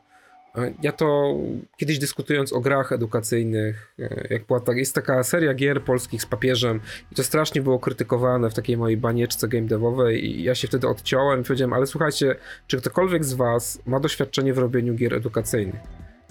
Ja 0.81 0.91
to 0.91 1.35
kiedyś 1.77 1.99
dyskutując 1.99 2.53
o 2.53 2.59
grach 2.59 2.91
edukacyjnych, 2.91 3.93
e, 3.99 4.27
jak 4.29 4.45
była 4.45 4.59
tak, 4.59 4.77
jest 4.77 4.95
taka 4.95 5.23
seria 5.23 5.53
gier 5.53 5.83
polskich 5.83 6.21
z 6.21 6.25
papieżem 6.25 6.79
i 7.11 7.15
to 7.15 7.23
strasznie 7.23 7.61
było 7.61 7.79
krytykowane 7.79 8.49
w 8.49 8.53
takiej 8.53 8.77
mojej 8.77 8.97
banieczce 8.97 9.47
game 9.47 9.67
devowej 9.67 10.25
i 10.25 10.43
ja 10.43 10.55
się 10.55 10.67
wtedy 10.67 10.87
odciąłem 10.87 11.41
i 11.41 11.43
powiedziałem, 11.43 11.73
ale 11.73 11.87
słuchajcie, 11.87 12.35
czy 12.67 12.77
ktokolwiek 12.77 13.25
z 13.25 13.33
was 13.33 13.81
ma 13.85 13.99
doświadczenie 13.99 14.53
w 14.53 14.57
robieniu 14.57 14.95
gier 14.95 15.13
edukacyjnych? 15.13 15.81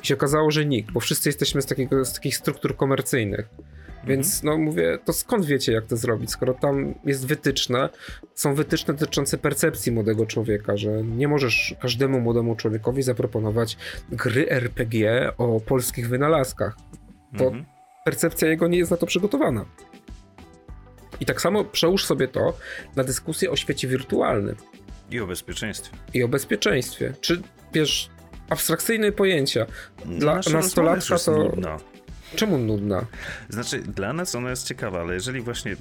I 0.02 0.06
się 0.06 0.14
okazało, 0.14 0.50
że 0.50 0.66
nikt, 0.66 0.92
bo 0.92 1.00
wszyscy 1.00 1.28
jesteśmy 1.28 1.62
z, 1.62 1.66
takiego, 1.66 2.04
z 2.04 2.14
takich 2.14 2.36
struktur 2.36 2.76
komercyjnych. 2.76 3.48
Więc 4.04 4.42
no 4.42 4.58
mówię, 4.58 4.98
to 5.04 5.12
skąd 5.12 5.46
wiecie, 5.46 5.72
jak 5.72 5.86
to 5.86 5.96
zrobić, 5.96 6.30
skoro 6.30 6.54
tam 6.54 6.94
jest 7.04 7.26
wytyczne, 7.26 7.88
są 8.34 8.54
wytyczne 8.54 8.94
dotyczące 8.94 9.38
percepcji 9.38 9.92
młodego 9.92 10.26
człowieka, 10.26 10.76
że 10.76 11.04
nie 11.04 11.28
możesz 11.28 11.74
każdemu 11.80 12.20
młodemu 12.20 12.56
człowiekowi 12.56 13.02
zaproponować 13.02 13.76
gry 14.12 14.50
RPG 14.50 15.30
o 15.38 15.60
polskich 15.60 16.08
wynalazkach. 16.08 16.76
To 17.38 17.44
mhm. 17.44 17.64
percepcja 18.04 18.48
jego 18.48 18.68
nie 18.68 18.78
jest 18.78 18.90
na 18.90 18.96
to 18.96 19.06
przygotowana. 19.06 19.64
I 21.20 21.26
tak 21.26 21.40
samo 21.40 21.64
przełóż 21.64 22.04
sobie 22.04 22.28
to 22.28 22.56
na 22.96 23.04
dyskusję 23.04 23.50
o 23.50 23.56
świecie 23.56 23.88
wirtualnym. 23.88 24.56
I 25.10 25.20
o 25.20 25.26
bezpieczeństwie. 25.26 25.96
I 26.14 26.22
o 26.22 26.28
bezpieczeństwie. 26.28 27.14
Czy 27.20 27.42
wiesz, 27.72 28.10
abstrakcyjne 28.48 29.12
pojęcia. 29.12 29.66
Dla 30.04 30.40
nastolatka 30.52 31.18
to. 31.18 31.32
Nudna. 31.32 31.78
Czemu 32.36 32.58
nudna? 32.58 33.06
Znaczy, 33.48 33.78
dla 33.78 34.12
nas 34.12 34.34
ona 34.34 34.50
jest 34.50 34.68
ciekawa, 34.68 35.00
ale 35.00 35.14
jeżeli 35.14 35.40
właśnie 35.40 35.76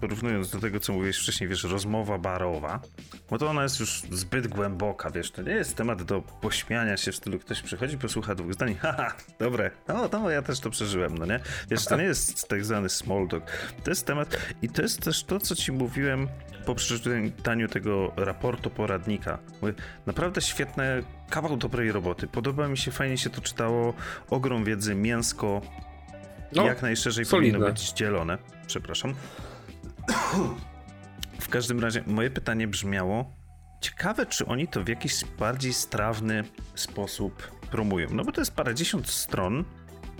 porównując 0.00 0.50
do 0.50 0.60
tego, 0.60 0.80
co 0.80 0.92
mówiłeś 0.92 1.16
wcześniej, 1.16 1.48
wiesz, 1.50 1.64
rozmowa 1.64 2.18
barowa, 2.18 2.80
bo 3.30 3.38
to 3.38 3.50
ona 3.50 3.62
jest 3.62 3.80
już 3.80 4.02
zbyt 4.10 4.48
głęboka, 4.48 5.10
wiesz, 5.10 5.30
to 5.30 5.42
nie 5.42 5.52
jest 5.52 5.76
temat 5.76 6.02
do 6.02 6.22
pośmiania 6.22 6.96
się 6.96 7.12
w 7.12 7.16
stylu 7.16 7.38
ktoś 7.38 7.62
przychodzi, 7.62 7.98
posłucha 7.98 8.34
dwóch 8.34 8.54
zdań, 8.54 8.74
haha, 8.82 9.14
dobre, 9.38 9.70
no, 9.88 10.08
to 10.08 10.30
ja 10.30 10.42
też 10.42 10.60
to 10.60 10.70
przeżyłem, 10.70 11.18
no 11.18 11.26
nie? 11.26 11.40
Wiesz, 11.70 11.84
to 11.84 11.96
nie 11.96 12.04
jest 12.04 12.48
tak 12.48 12.64
zwany 12.64 12.88
small 12.88 13.28
talk, 13.28 13.44
to 13.84 13.90
jest 13.90 14.06
temat 14.06 14.36
i 14.62 14.68
to 14.68 14.82
jest 14.82 15.02
też 15.02 15.24
to, 15.24 15.40
co 15.40 15.54
ci 15.54 15.72
mówiłem 15.72 16.28
po 16.66 16.74
przeczytaniu 16.74 17.68
tego 17.68 18.12
raportu 18.16 18.70
poradnika. 18.70 19.38
Mówię, 19.62 19.74
naprawdę 20.06 20.40
świetne, 20.40 21.02
kawał 21.30 21.56
dobrej 21.56 21.92
roboty, 21.92 22.26
podoba 22.26 22.68
mi 22.68 22.78
się, 22.78 22.90
fajnie 22.90 23.18
się 23.18 23.30
to 23.30 23.40
czytało, 23.40 23.94
ogrom 24.30 24.64
wiedzy, 24.64 24.94
mięsko, 24.94 25.60
no, 26.52 26.66
jak 26.66 26.82
najszerzej 26.82 27.24
solidne. 27.24 27.58
powinno 27.58 27.72
być 27.72 27.92
dzielone. 27.92 28.38
Przepraszam. 28.66 29.14
W 31.40 31.48
każdym 31.48 31.80
razie 31.80 32.02
moje 32.06 32.30
pytanie 32.30 32.68
brzmiało: 32.68 33.32
ciekawe, 33.80 34.26
czy 34.26 34.46
oni 34.46 34.68
to 34.68 34.84
w 34.84 34.88
jakiś 34.88 35.24
bardziej 35.38 35.72
strawny 35.72 36.44
sposób 36.74 37.50
promują. 37.70 38.08
No 38.12 38.24
bo 38.24 38.32
to 38.32 38.40
jest 38.40 38.54
parędziesiąt 38.54 39.08
stron 39.08 39.64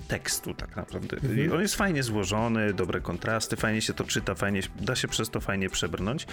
tekstu 0.09 0.55
tak 0.55 0.77
naprawdę. 0.77 1.17
Mhm. 1.17 1.53
On 1.53 1.61
jest 1.61 1.75
fajnie 1.75 2.03
złożony, 2.03 2.75
dobre 2.75 3.01
kontrasty, 3.01 3.57
fajnie 3.57 3.83
się 3.83 3.95
to 3.95 4.05
czyta, 4.05 4.35
fajnie, 4.35 4.61
da 4.81 4.97
się 4.97 5.09
przez 5.09 5.31
to 5.31 5.41
fajnie 5.41 5.71
przebrnąć. 5.71 6.27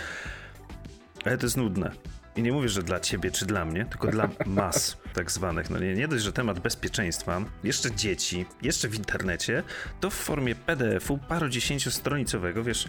Ale 1.25 1.37
to 1.37 1.45
jest 1.45 1.57
nudne. 1.57 1.91
I 2.37 2.43
nie 2.43 2.51
mówię, 2.51 2.69
że 2.69 2.83
dla 2.83 2.99
ciebie 2.99 3.31
czy 3.31 3.45
dla 3.45 3.65
mnie, 3.65 3.85
tylko 3.85 4.07
dla 4.07 4.29
mas 4.45 4.97
tak 5.13 5.31
zwanych. 5.31 5.69
No 5.69 5.79
nie, 5.79 5.93
nie 5.93 6.07
dość, 6.07 6.23
że 6.23 6.33
temat 6.33 6.59
bezpieczeństwa, 6.59 7.41
jeszcze 7.63 7.91
dzieci, 7.91 8.45
jeszcze 8.61 8.87
w 8.87 8.95
internecie, 8.95 9.63
to 9.99 10.09
w 10.09 10.13
formie 10.13 10.55
PDF-u 10.55 11.17
parodziesięciostronicowego, 11.17 12.63
wiesz, 12.63 12.87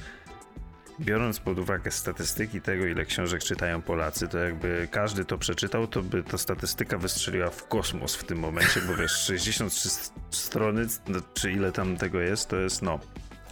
biorąc 1.00 1.40
pod 1.40 1.58
uwagę 1.58 1.90
statystyki 1.90 2.60
tego, 2.60 2.86
ile 2.86 3.04
książek 3.04 3.42
czytają 3.42 3.82
Polacy, 3.82 4.28
to 4.28 4.38
jakby 4.38 4.88
każdy 4.90 5.24
to 5.24 5.38
przeczytał, 5.38 5.86
to 5.86 6.02
by 6.02 6.22
ta 6.22 6.38
statystyka 6.38 6.98
wystrzeliła 6.98 7.50
w 7.50 7.68
kosmos 7.68 8.14
w 8.14 8.24
tym 8.24 8.38
momencie, 8.38 8.80
bo 8.80 8.94
wiesz, 8.94 9.12
63 9.12 9.88
strony, 10.30 10.86
no, 11.08 11.18
czy 11.34 11.52
ile 11.52 11.72
tam 11.72 11.96
tego 11.96 12.20
jest, 12.20 12.48
to 12.48 12.56
jest 12.56 12.82
no 12.82 12.98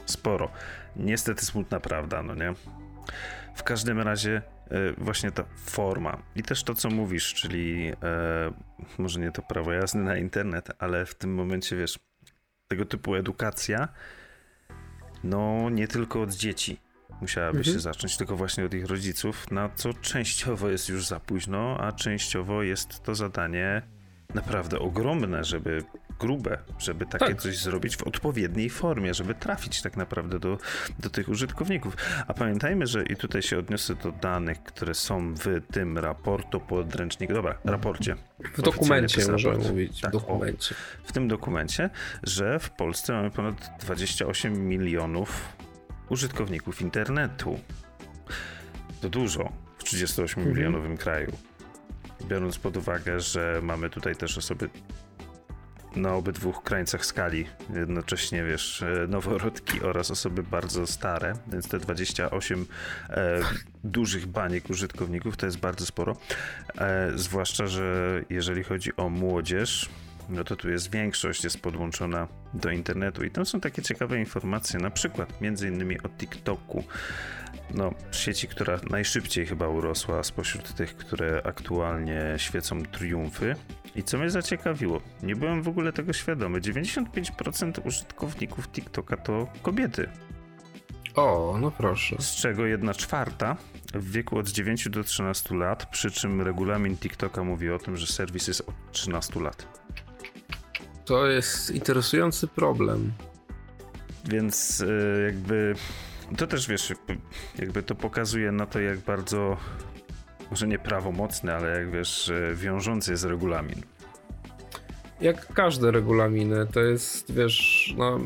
sporo. 0.07 0.51
Niestety 0.97 1.47
smutna 1.47 1.81
prawda, 1.81 2.23
no 2.23 2.35
nie? 2.35 2.55
W 3.55 3.63
każdym 3.63 4.01
razie 4.01 4.43
właśnie 4.99 5.31
ta 5.31 5.45
forma 5.57 6.23
i 6.37 6.43
też 6.43 6.63
to, 6.63 6.75
co 6.75 6.91
mówisz, 6.91 7.35
czyli 7.35 7.93
e, 8.03 8.53
może 8.99 9.21
nie 9.21 9.33
to 9.33 9.43
prawo 9.43 9.73
jazdy 9.73 9.99
na 9.99 10.17
internet, 10.17 10.69
ale 10.79 11.07
w 11.07 11.15
tym 11.15 11.35
momencie, 11.35 11.77
wiesz, 11.77 11.99
tego 12.69 12.85
typu 12.85 13.15
edukacja, 13.15 13.89
no 15.25 15.71
nie 15.71 15.89
tylko 15.89 16.23
od 16.23 16.33
dzieci 16.33 16.81
musiałaby 17.21 17.59
mhm. 17.59 17.75
się 17.75 17.81
zacząć, 17.81 18.17
tylko 18.17 18.37
właśnie 18.37 18.65
od 18.65 18.75
ich 18.75 18.87
rodziców, 18.87 19.51
na 19.51 19.69
co 19.69 19.95
częściowo 19.95 20.69
jest 20.69 20.89
już 20.89 21.07
za 21.07 21.21
późno, 21.21 21.79
a 21.81 21.93
częściowo 21.93 22.63
jest 22.63 23.03
to 23.03 23.15
zadanie 23.15 23.83
naprawdę 24.37 24.79
ogromne, 24.79 25.45
żeby 25.45 25.85
grube, 26.19 26.59
żeby 26.79 27.07
takie 27.07 27.27
tak. 27.27 27.43
coś 27.43 27.59
zrobić 27.59 27.97
w 27.97 28.03
odpowiedniej 28.03 28.71
formie, 28.71 29.15
żeby 29.15 29.35
trafić 29.35 29.83
tak 29.83 29.97
naprawdę 29.97 30.39
do, 30.39 30.59
do 30.99 31.11
tych 31.11 31.29
użytkowników. 31.29 31.97
A 32.27 32.35
pamiętajmy, 32.35 32.87
że 32.87 33.05
i 33.05 33.17
tutaj 33.17 33.43
się 33.43 33.59
odniosę 33.59 33.95
do 33.95 34.13
danych, 34.13 34.63
które 34.63 34.95
są 34.95 35.35
w 35.35 35.61
tym 35.73 35.99
raportu 35.99 36.61
podręczniku. 36.61 37.33
Dobra, 37.33 37.59
raporcie. 37.65 38.17
W 38.55 38.63
dokumencie 38.63 39.33
możemy 39.33 39.59
mówić. 39.59 40.01
Tak, 40.01 40.11
w 40.11 40.13
dokumencie. 40.13 40.75
O, 40.75 41.09
w 41.09 41.13
tym 41.13 41.29
dokumencie, 41.29 41.91
że 42.23 42.59
w 42.59 42.71
Polsce 42.71 43.13
mamy 43.13 43.31
ponad 43.31 43.71
28 43.81 44.69
milionów 44.69 45.57
użytkowników 46.09 46.83
internetu. 46.83 47.61
To 49.01 49.09
dużo 49.09 49.53
w 49.79 49.85
38-milionowym 49.85 50.77
mhm. 50.77 50.97
kraju. 50.97 51.33
Biorąc 52.25 52.59
pod 52.59 52.77
uwagę, 52.77 53.21
że 53.21 53.61
mamy 53.63 53.91
tutaj 53.91 54.17
też 54.17 54.39
osoby 54.39 54.69
na 55.97 56.15
obydwu 56.15 56.53
krańcach 56.53 57.07
skali, 57.07 57.47
jednocześnie 57.75 58.45
wiesz, 58.45 58.83
e, 58.83 59.07
noworodki 59.09 59.81
oraz 59.83 60.11
osoby 60.11 60.43
bardzo 60.43 60.87
stare, 60.87 61.33
więc 61.53 61.69
te 61.69 61.79
28 61.79 62.67
e, 63.11 63.41
dużych 63.85 64.27
baniek 64.27 64.71
użytkowników 64.71 65.37
to 65.37 65.47
jest 65.47 65.59
bardzo 65.59 65.87
sporo. 65.87 66.17
E, 66.79 67.13
zwłaszcza, 67.15 67.67
że 67.67 68.23
jeżeli 68.31 68.65
chodzi 68.65 68.97
o 68.97 69.09
młodzież, 69.09 69.89
no 70.29 70.45
to 70.45 70.57
tu 70.57 70.71
jest 70.71 70.91
większość, 70.91 71.45
jest 71.45 71.61
podłączona 71.61 72.29
do 72.55 72.71
internetu 72.71 73.25
i 73.25 73.31
tam 73.31 73.47
są 73.47 73.61
takie 73.61 73.83
ciekawe 73.83 74.19
informacje, 74.19 74.81
na 74.81 74.91
przykład 74.91 75.41
między 75.41 75.69
innymi 75.69 76.01
o 76.03 76.09
TikToku, 76.09 76.85
no 77.75 77.91
sieci, 78.13 78.49
która 78.49 78.81
najszybciej 78.91 79.47
chyba 79.47 79.69
urosła 79.69 80.23
spośród 80.23 80.75
tych, 80.75 80.97
które 80.97 81.43
aktualnie 81.45 82.35
świecą 82.37 82.83
triumfy. 82.83 83.57
I 83.97 84.03
co 84.03 84.19
mnie 84.19 84.31
zaciekawiło, 84.31 85.01
nie 85.23 85.37
byłem 85.37 85.63
w 85.63 85.69
ogóle 85.69 85.93
tego 85.93 86.13
świadomy, 86.13 86.61
95% 86.61 87.87
użytkowników 87.87 88.69
TikToka 88.69 89.17
to 89.17 89.47
kobiety. 89.63 90.09
O, 91.15 91.57
no 91.61 91.71
proszę. 91.71 92.17
Z 92.21 92.37
czego 92.37 92.67
jedna 92.67 92.95
czwarta 92.95 93.57
w 93.95 94.11
wieku 94.11 94.39
od 94.39 94.49
9 94.49 94.89
do 94.89 95.05
13 95.05 95.55
lat, 95.55 95.87
przy 95.91 96.11
czym 96.11 96.43
regulamin 96.43 96.97
TikToka 96.97 97.45
mówi 97.45 97.71
o 97.71 97.79
tym, 97.79 97.97
że 97.97 98.07
serwis 98.07 98.49
jest 98.49 98.61
od 98.61 98.75
13 98.93 99.41
lat. 99.41 99.67
To 101.05 101.27
jest 101.27 101.71
interesujący 101.71 102.49
problem. 102.49 103.13
Więc 104.25 104.81
e, 104.81 105.23
jakby 105.23 105.75
to 106.37 106.47
też 106.47 106.69
wiesz, 106.69 106.93
jakby 107.59 107.83
to 107.83 107.95
pokazuje 107.95 108.53
na 108.53 108.67
to, 108.67 108.81
jak 108.81 108.99
bardzo, 108.99 109.57
może 110.51 110.67
nie 110.69 110.79
prawomocny, 110.79 111.55
ale 111.55 111.79
jak 111.79 111.91
wiesz, 111.91 112.33
wiążący 112.55 113.11
jest 113.11 113.25
regulamin. 113.25 113.83
Jak 115.21 115.53
każde 115.55 115.91
regulaminy, 115.91 116.67
to 116.67 116.81
jest, 116.81 117.33
wiesz, 117.33 117.95
no. 117.99 118.21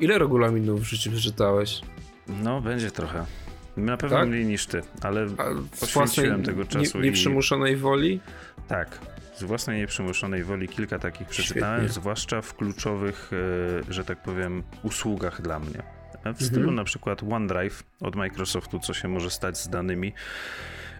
Ile 0.00 0.18
regulaminów 0.18 0.80
w 0.80 0.84
życiu 0.84 1.10
przeczytałeś? 1.10 1.80
No, 2.28 2.60
będzie 2.60 2.90
trochę. 2.90 3.26
Na 3.76 3.96
pewno 3.96 4.16
tak? 4.16 4.28
mniej 4.28 4.46
niż 4.46 4.66
ty, 4.66 4.82
ale 5.02 5.26
A 5.38 5.44
poświęciłem 5.80 6.42
tego 6.42 6.64
czasu. 6.64 7.00
Nieprzymuszonej 7.00 7.72
i... 7.72 7.76
woli? 7.76 8.20
Tak, 8.68 8.98
z 9.36 9.42
własnej 9.42 9.78
nieprzymuszonej 9.78 10.44
woli 10.44 10.68
kilka 10.68 10.98
takich 10.98 11.28
przeczytałem, 11.28 11.80
Świetnie. 11.80 12.00
zwłaszcza 12.00 12.42
w 12.42 12.54
kluczowych, 12.54 13.30
e, 13.88 13.92
że 13.92 14.04
tak 14.04 14.22
powiem, 14.22 14.62
usługach 14.82 15.42
dla 15.42 15.58
mnie. 15.58 15.82
W 16.32 16.42
stylu 16.42 16.60
mhm. 16.60 16.74
na 16.74 16.84
przykład 16.84 17.22
OneDrive 17.22 17.82
od 18.00 18.16
Microsoftu, 18.16 18.78
co 18.78 18.94
się 18.94 19.08
może 19.08 19.30
stać 19.30 19.58
z 19.58 19.68
danymi. 19.68 20.12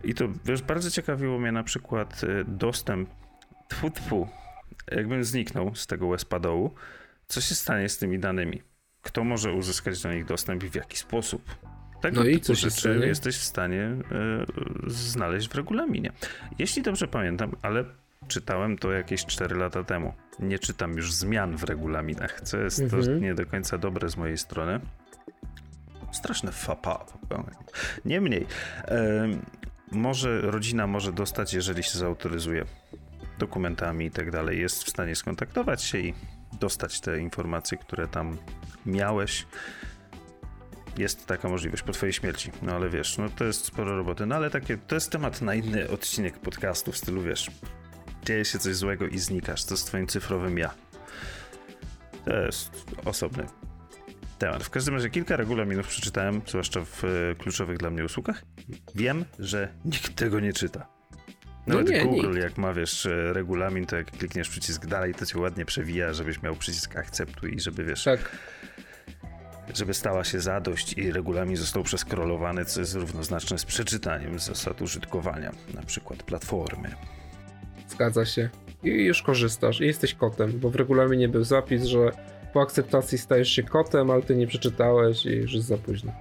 I 0.05 0.15
to 0.15 0.29
wiesz, 0.45 0.63
bardzo 0.63 0.91
ciekawiło 0.91 1.39
mnie 1.39 1.53
na 1.53 1.63
przykład 1.63 2.21
e, 2.25 2.45
dostęp, 2.45 3.11
tfu, 3.69 3.91
tfu, 3.91 4.29
jakbym 4.91 5.25
zniknął 5.25 5.75
z 5.75 5.87
tego 5.87 6.09
Wespadołu, 6.09 6.75
co 7.27 7.41
się 7.41 7.55
stanie 7.55 7.89
z 7.89 7.99
tymi 7.99 8.19
danymi? 8.19 8.63
Kto 9.03 9.25
może 9.25 9.53
uzyskać 9.53 10.03
do 10.03 10.13
nich 10.13 10.25
dostęp 10.25 10.65
i 10.65 10.71
w 10.71 10.75
jaki 10.75 10.97
sposób? 10.97 11.43
Tego 12.01 12.21
no 12.21 12.27
i 12.27 12.41
co 12.41 12.55
rzeczy 12.55 13.01
jesteś 13.07 13.37
w 13.37 13.45
stanie 13.45 13.97
y, 14.87 14.91
znaleźć 14.91 15.49
w 15.49 15.55
regulaminie. 15.55 16.13
Jeśli 16.59 16.83
dobrze 16.83 17.09
pamiętam, 17.09 17.57
ale 17.63 17.85
czytałem 18.29 18.79
to 18.79 18.93
jakieś 18.93 19.27
4 19.27 19.57
lata 19.57 19.85
temu. 19.85 20.13
Nie 20.39 20.59
czytam 20.59 20.97
już 20.97 21.13
zmian 21.13 21.57
w 21.57 21.65
regulaminach, 21.65 22.41
co 22.41 22.59
jest 22.59 22.81
mhm. 22.81 23.05
to 23.05 23.11
nie 23.11 23.35
do 23.35 23.47
końca 23.47 23.79
dobre 23.79 24.09
z 24.09 24.17
mojej 24.17 24.39
strony. 24.39 24.81
Straszne 26.15 26.53
fapa 26.53 27.05
Niemniej, 28.05 28.47
e, 28.85 29.29
może 29.93 30.41
rodzina 30.41 30.87
może 30.87 31.13
dostać, 31.13 31.55
jeżeli 31.55 31.83
się 31.83 31.99
zautoryzuje 31.99 32.65
dokumentami 33.39 34.07
i 34.07 34.11
tak 34.11 34.31
dalej, 34.31 34.61
jest 34.61 34.85
w 34.85 34.89
stanie 34.89 35.17
skontaktować 35.17 35.83
się 35.83 35.99
i 35.99 36.15
dostać 36.61 37.01
te 37.01 37.21
informacje, 37.21 37.79
które 37.79 38.09
tam 38.09 38.37
miałeś. 38.87 39.47
Jest 40.99 41.27
taka 41.27 41.49
możliwość 41.49 41.83
po 41.83 41.93
twojej 41.93 42.13
śmierci. 42.13 42.51
No 42.63 42.73
ale 42.73 42.89
wiesz, 42.89 43.19
no 43.19 43.29
to 43.29 43.45
jest 43.45 43.65
sporo 43.65 43.97
roboty. 43.97 44.27
No 44.27 44.35
ale 44.35 44.51
takie, 44.51 44.79
to 44.79 44.95
jest 44.95 45.11
temat 45.11 45.43
na 45.43 45.55
inny 45.55 45.91
odcinek 45.91 46.39
podcastu 46.39 46.93
w 46.93 46.97
stylu, 46.97 47.23
wiesz, 47.23 47.51
dzieje 48.25 48.45
się 48.45 48.59
coś 48.59 48.75
złego 48.77 49.07
i 49.07 49.19
znikasz. 49.19 49.65
To 49.65 49.77
z 49.77 49.85
twoim 49.85 50.07
cyfrowym 50.07 50.59
ja. 50.59 50.75
To 52.25 52.37
jest 52.37 52.85
osobny 53.05 53.47
temat. 54.47 54.65
W 54.65 54.71
każdym 54.71 54.95
razie 54.95 55.11
kilka 55.11 55.37
regulaminów 55.37 55.89
przeczytałem, 55.89 56.43
zwłaszcza 56.47 56.81
w 56.85 57.05
e, 57.05 57.35
kluczowych 57.35 57.79
dla 57.79 57.91
mnie 57.91 58.05
usługach. 58.05 58.43
Wiem, 58.95 59.25
że 59.39 59.69
nikt 59.85 60.17
tego 60.17 60.41
nie 60.41 60.53
czyta. 60.53 60.87
No 61.67 61.75
Nawet 61.75 61.87
no 61.87 61.93
nie, 61.93 62.05
Google, 62.05 62.31
nikt. 62.31 62.43
jak 62.43 62.59
ma 62.59 62.75
wiesz 62.75 63.07
e, 63.07 63.33
regulamin, 63.33 63.87
to 63.87 63.97
jak 63.97 64.11
klikniesz 64.11 64.49
przycisk 64.49 64.87
dalej, 64.87 65.15
to 65.15 65.27
cię 65.27 65.39
ładnie 65.39 65.65
przewija, 65.65 66.13
żebyś 66.13 66.43
miał 66.43 66.57
przycisk 66.57 66.97
akceptuj 66.97 67.55
i 67.55 67.61
żeby 67.61 67.85
wiesz. 67.85 68.05
Tak. 68.05 68.37
Żeby 69.75 69.95
stała 69.95 70.25
się 70.25 70.41
zadość 70.41 70.93
i 70.93 71.13
regulamin 71.13 71.57
został 71.57 71.83
przeskrolowany, 71.83 72.65
co 72.65 72.81
jest 72.81 72.95
równoznaczne 72.95 73.59
z 73.59 73.65
przeczytaniem 73.65 74.39
zasad 74.39 74.83
użytkowania, 74.83 75.53
na 75.75 75.83
przykład 75.83 76.23
platformy. 76.23 76.91
Zgadza 77.89 78.25
się. 78.25 78.49
I 78.83 78.89
już 78.89 79.23
korzystasz, 79.23 79.81
i 79.81 79.85
jesteś 79.87 80.15
kotem, 80.15 80.53
bo 80.61 80.71
w 80.71 80.77
regulaminie 80.77 81.29
był 81.29 81.45
zapis, 81.45 81.85
że 81.85 82.11
po 82.55 82.61
akceptacji 82.61 83.19
stajesz 83.19 83.49
się 83.49 83.63
kotem, 83.63 84.11
ale 84.11 84.23
ty 84.23 84.37
nie 84.37 84.47
przeczytałeś 84.47 85.27
i 85.27 85.31
już 85.31 85.53
jest 85.53 85.67
za 85.67 85.79
późno. 85.79 86.13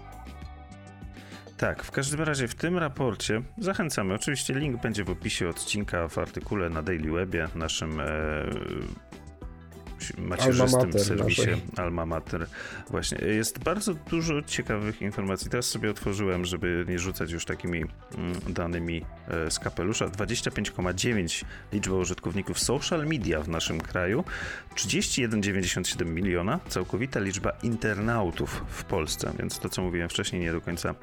Tak, 1.57 1.83
w 1.83 1.91
każdym 1.91 2.21
razie 2.21 2.47
w 2.47 2.55
tym 2.55 2.77
raporcie 2.77 3.41
zachęcamy. 3.57 4.13
Oczywiście 4.13 4.53
link 4.53 4.81
będzie 4.81 5.03
w 5.03 5.09
opisie 5.09 5.49
odcinka 5.49 6.07
w 6.07 6.17
artykule 6.17 6.69
na 6.69 6.83
Daily 6.83 7.11
Webie, 7.11 7.47
naszym 7.55 7.99
e, 7.99 8.05
macierzystym 10.17 10.93
serwisie. 10.99 11.49
Alma 11.77 12.05
Mater. 12.05 12.47
Właśnie, 12.89 13.17
jest 13.27 13.59
bardzo 13.59 13.93
dużo 13.93 14.41
ciekawych 14.41 15.01
informacji. 15.01 15.49
Teraz 15.49 15.65
sobie 15.65 15.91
otworzyłem, 15.91 16.45
żeby 16.45 16.85
nie 16.87 16.99
rzucać 16.99 17.31
już 17.31 17.45
takimi 17.45 17.77
mm, 17.77 18.39
danymi 18.49 19.05
e, 19.27 19.51
z 19.51 19.59
kapelusza. 19.59 20.07
25,9 20.07 21.43
liczba 21.73 21.95
użytkowników 21.95 22.59
social 22.59 23.05
media 23.05 23.41
w 23.41 23.49
naszym 23.49 23.81
kraju, 23.81 24.23
31,97 24.75 26.05
miliona 26.05 26.59
całkowita 26.69 27.19
liczba 27.19 27.51
internautów 27.63 28.63
w 28.67 28.83
Polsce, 28.83 29.31
więc 29.39 29.59
to, 29.59 29.69
co 29.69 29.81
mówiłem 29.81 30.09
wcześniej, 30.09 30.41
nie 30.41 30.51
do 30.51 30.61
końca 30.61 30.95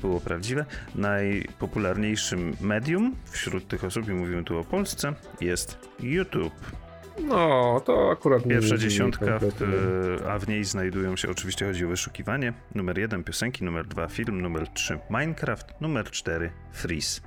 było 0.00 0.20
prawdziwe. 0.20 0.64
Najpopularniejszym 0.94 2.56
medium 2.60 3.14
wśród 3.30 3.68
tych 3.68 3.84
osób, 3.84 4.08
i 4.08 4.12
mówimy 4.12 4.44
tu 4.44 4.58
o 4.58 4.64
Polsce, 4.64 5.14
jest 5.40 5.78
YouTube. 6.00 6.83
No, 7.22 7.80
to 7.84 8.10
akurat 8.10 8.42
Pierwsza 8.44 8.76
dziesiątka, 8.76 9.38
w, 9.38 10.22
a 10.28 10.38
w 10.38 10.48
niej 10.48 10.64
znajdują 10.64 11.16
się, 11.16 11.30
oczywiście 11.30 11.66
chodzi 11.66 11.84
o 11.84 11.88
wyszukiwanie, 11.88 12.52
numer 12.74 12.98
jeden 12.98 13.24
piosenki, 13.24 13.64
numer 13.64 13.86
dwa 13.86 14.08
film, 14.08 14.42
numer 14.42 14.68
trzy 14.68 14.98
Minecraft, 15.10 15.80
numer 15.80 16.10
cztery 16.10 16.50
Freeze. 16.72 17.20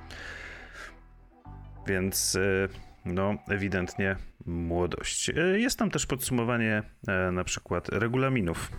Więc 1.86 2.36
e, 2.36 2.68
no, 3.04 3.34
ewidentnie 3.48 4.16
młodość. 4.46 5.30
E, 5.30 5.60
jest 5.60 5.78
tam 5.78 5.90
też 5.90 6.06
podsumowanie 6.06 6.82
e, 7.08 7.32
na 7.32 7.44
przykład 7.44 7.88
regulaminów 7.88 8.70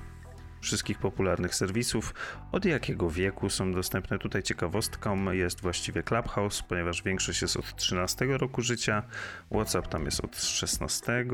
wszystkich 0.62 1.00
popularnych 1.00 1.56
serwisów, 1.56 2.14
od 2.52 2.66
jakiego 2.66 3.10
wieku 3.10 3.50
są 3.50 3.74
dostępne. 3.74 4.20
Tutaj 4.20 4.44
ciekawostką 4.44 5.32
jest 5.32 5.62
właściwie 5.62 6.04
Clubhouse, 6.04 6.62
ponieważ 6.62 7.04
większość 7.04 7.42
jest 7.42 7.58
od 7.58 7.76
13 7.76 8.26
roku 8.26 8.62
życia, 8.62 9.04
WhatsApp 9.52 9.88
tam 9.88 10.06
jest 10.06 10.26
od 10.26 10.42
16, 10.42 11.26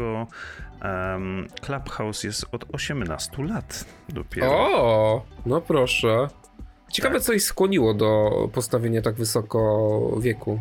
um, 0.84 1.48
Clubhouse 1.62 2.24
jest 2.24 2.46
od 2.52 2.66
18 2.76 3.44
lat 3.44 3.86
dopiero. 4.10 4.48
O, 4.48 5.26
no 5.46 5.62
proszę. 5.62 6.28
Ciekawe, 6.92 7.16
tak. 7.16 7.24
co 7.24 7.34
ich 7.34 7.44
skłoniło 7.44 7.94
do 7.94 8.32
postawienia 8.54 9.02
tak 9.02 9.16
wysoko 9.16 10.18
wieku. 10.22 10.60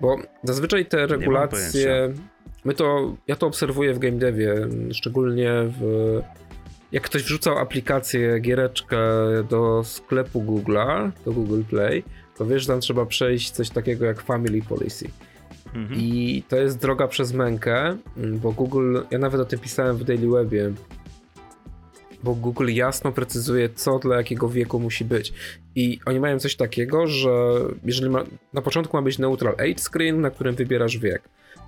Bo 0.00 0.16
zazwyczaj 0.42 0.86
te 0.86 1.06
regulacje. 1.06 2.12
My 2.64 2.74
to, 2.74 3.16
ja 3.26 3.36
to 3.36 3.46
obserwuję 3.46 3.94
w 3.94 3.98
game 3.98 4.18
devie, 4.18 4.54
szczególnie 4.92 5.50
w 5.80 6.20
jak 6.92 7.02
ktoś 7.02 7.22
wrzucał 7.22 7.58
aplikację, 7.58 8.38
giereczkę 8.40 8.98
do 9.50 9.82
sklepu 9.84 10.42
Google'a, 10.42 11.10
do 11.24 11.32
Google 11.32 11.62
Play, 11.62 12.04
to 12.36 12.46
wiesz, 12.46 12.66
tam 12.66 12.80
trzeba 12.80 13.06
przejść 13.06 13.50
coś 13.50 13.70
takiego 13.70 14.04
jak 14.04 14.22
Family 14.22 14.62
Policy. 14.62 15.08
Mhm. 15.74 16.00
I 16.00 16.42
to 16.48 16.56
jest 16.56 16.78
droga 16.78 17.08
przez 17.08 17.32
mękę, 17.32 17.96
bo 18.16 18.52
Google, 18.52 18.98
ja 19.10 19.18
nawet 19.18 19.40
o 19.40 19.44
tym 19.44 19.58
pisałem 19.58 19.96
w 19.96 20.04
Daily 20.04 20.28
Webie, 20.28 20.72
bo 22.22 22.34
Google 22.34 22.68
jasno 22.68 23.12
precyzuje, 23.12 23.68
co 23.68 23.98
dla 23.98 24.16
jakiego 24.16 24.48
wieku 24.48 24.80
musi 24.80 25.04
być. 25.04 25.32
I 25.74 26.00
oni 26.06 26.20
mają 26.20 26.38
coś 26.38 26.56
takiego, 26.56 27.06
że 27.06 27.30
jeżeli 27.84 28.10
ma, 28.10 28.24
na 28.52 28.62
początku 28.62 28.96
ma 28.96 29.02
być 29.02 29.18
neutral 29.18 29.54
age 29.54 29.78
screen, 29.78 30.20
na 30.20 30.30
którym 30.30 30.54
wybierasz 30.54 30.98
wiek. 30.98 31.22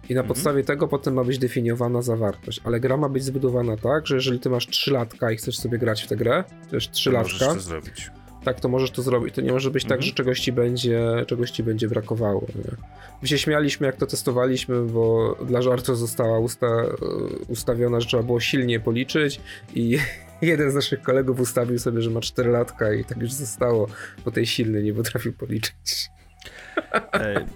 I 0.09 0.15
na 0.15 0.21
mhm. 0.21 0.29
podstawie 0.29 0.65
tego 0.65 0.89
potem 0.89 1.15
ma 1.15 1.25
być 1.25 1.39
definiowana 1.39 2.03
zawartość. 2.03 2.61
Ale 2.65 2.81
gra 2.81 2.97
ma 2.97 3.09
być 3.09 3.25
zbudowana 3.25 3.77
tak, 3.77 4.07
że 4.07 4.15
jeżeli 4.15 4.41
ty 4.41 4.51
masz 4.51 4.67
3 4.67 4.91
latka 4.91 5.33
i 5.33 5.37
chcesz 5.37 5.59
sobie 5.59 5.79
grać 5.79 6.03
w 6.03 6.07
tę 6.07 6.17
grę, 6.17 6.45
to 6.71 6.77
jest 6.77 6.91
3 6.91 7.11
to 7.11 7.17
latka. 7.17 7.47
to 7.47 7.61
zrobić. 7.61 8.11
Tak, 8.45 8.61
to 8.61 8.69
możesz 8.69 8.91
to 8.91 9.03
zrobić. 9.03 9.35
To 9.35 9.41
nie 9.41 9.53
może 9.53 9.71
być 9.71 9.83
tak, 9.83 9.93
mhm. 9.93 10.01
tak, 10.01 10.09
że 10.09 10.15
czegoś 10.15 10.41
ci 10.41 10.53
będzie, 10.53 11.25
czegoś 11.27 11.51
ci 11.51 11.63
będzie 11.63 11.89
brakowało. 11.89 12.47
Nie? 12.55 12.71
My 13.23 13.29
się 13.29 13.39
śmialiśmy, 13.39 13.87
jak 13.87 13.97
to 13.97 14.07
testowaliśmy, 14.07 14.83
bo 14.83 15.37
dla 15.47 15.63
żartu 15.63 15.95
została 15.95 16.39
usta 16.39 16.67
ustawiona, 17.49 18.01
że 18.01 18.07
trzeba 18.07 18.23
było 18.23 18.41
silnie 18.41 18.81
policzyć 18.81 19.41
i 19.75 19.99
jeden 20.43 20.71
z 20.71 20.75
naszych 20.75 21.03
kolegów 21.03 21.41
ustawił 21.41 21.79
sobie, 21.79 22.03
że 22.03 22.11
ma 22.11 22.21
4 22.21 22.51
latka 22.51 22.93
i 22.93 23.05
tak 23.05 23.19
już 23.19 23.33
zostało, 23.33 23.87
bo 24.25 24.31
tej 24.31 24.47
silny 24.47 24.83
nie 24.83 24.95
potrafił 24.95 25.33
policzyć. 25.33 25.75
E, 27.13 27.47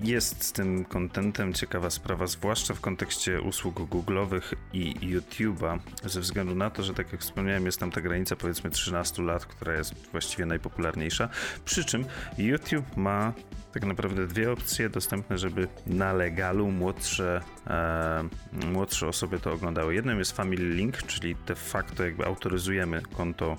jest 0.00 0.44
z 0.44 0.52
tym 0.52 0.84
kontentem 0.84 1.52
ciekawa 1.52 1.90
sprawa, 1.90 2.26
zwłaszcza 2.26 2.74
w 2.74 2.80
kontekście 2.80 3.40
usług 3.40 3.80
Google'owych 3.80 4.54
i 4.72 4.94
YouTube'a, 4.94 5.78
ze 6.04 6.20
względu 6.20 6.54
na 6.54 6.70
to, 6.70 6.82
że 6.82 6.94
tak 6.94 7.12
jak 7.12 7.20
wspomniałem, 7.20 7.66
jest 7.66 7.80
tam 7.80 7.90
ta 7.90 8.00
granica 8.00 8.36
powiedzmy 8.36 8.70
13 8.70 9.22
lat, 9.22 9.46
która 9.46 9.74
jest 9.74 9.94
właściwie 10.12 10.46
najpopularniejsza. 10.46 11.28
Przy 11.64 11.84
czym 11.84 12.04
YouTube 12.38 12.96
ma 12.96 13.32
tak 13.72 13.84
naprawdę 13.84 14.26
dwie 14.26 14.52
opcje 14.52 14.88
dostępne, 14.88 15.38
żeby 15.38 15.68
na 15.86 16.12
legalu 16.12 16.70
młodsze, 16.70 17.40
e, 17.66 18.28
młodsze 18.72 19.08
osoby 19.08 19.40
to 19.40 19.52
oglądały. 19.52 19.94
Jednym 19.94 20.18
jest 20.18 20.32
Family 20.32 20.68
Link, 20.74 21.02
czyli 21.02 21.36
de 21.46 21.54
facto 21.54 22.04
jakby 22.04 22.26
autoryzujemy 22.26 23.02
konto 23.16 23.56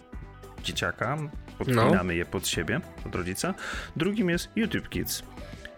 dzieciaka, 0.64 1.18
podpinamy 1.58 2.04
no. 2.04 2.12
je 2.12 2.26
pod 2.26 2.48
siebie, 2.48 2.82
pod 3.04 3.16
rodzica. 3.16 3.54
Drugim 3.96 4.30
jest 4.30 4.50
YouTube 4.56 4.90
Kids. 4.90 5.24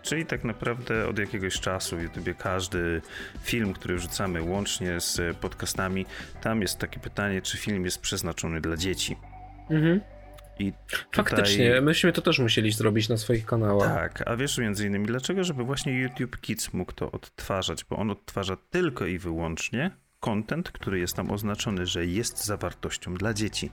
Czyli 0.02 0.26
tak 0.26 0.44
naprawdę 0.44 1.08
od 1.08 1.20
jakiegoś 1.20 1.60
czasu 1.60 1.98
w 1.98 2.02
YouTube 2.02 2.38
każdy 2.38 3.02
film, 3.44 3.74
który 3.74 3.96
wrzucamy 3.96 4.42
łącznie 4.42 5.00
z 5.00 5.38
podcastami, 5.38 6.06
tam 6.42 6.62
jest 6.62 6.80
takie 6.80 7.00
pytanie, 7.00 7.42
czy 7.42 7.58
film 7.58 7.86
jest 7.86 8.02
przeznaczony 8.02 8.62
dla 8.62 8.78
dzieci. 8.78 9.18
Mhm. 9.70 10.02
I 10.60 10.74
tutaj... 10.74 11.06
Faktycznie, 11.12 11.82
myśmy 11.82 12.14
to 12.14 12.22
też 12.22 12.40
musieli 12.40 12.72
zrobić 12.72 13.10
na 13.10 13.18
swoich 13.18 13.46
kanałach. 13.46 13.94
Tak, 13.94 14.28
a 14.28 14.36
wiesz 14.36 14.58
między 14.58 14.88
innymi 14.88 15.06
dlaczego? 15.06 15.44
Żeby 15.44 15.64
właśnie 15.64 16.00
YouTube 16.00 16.42
Kids 16.42 16.74
mógł 16.74 16.92
to 16.92 17.12
odtwarzać, 17.12 17.84
bo 17.84 17.98
on 17.98 18.12
odtwarza 18.12 18.58
tylko 18.70 19.06
i 19.06 19.18
wyłącznie 19.18 19.92
content, 20.20 20.72
który 20.72 21.00
jest 21.00 21.16
tam 21.16 21.32
oznaczony, 21.32 21.86
że 21.86 22.06
jest 22.06 22.46
zawartością 22.46 23.14
dla 23.14 23.34
dzieci. 23.34 23.72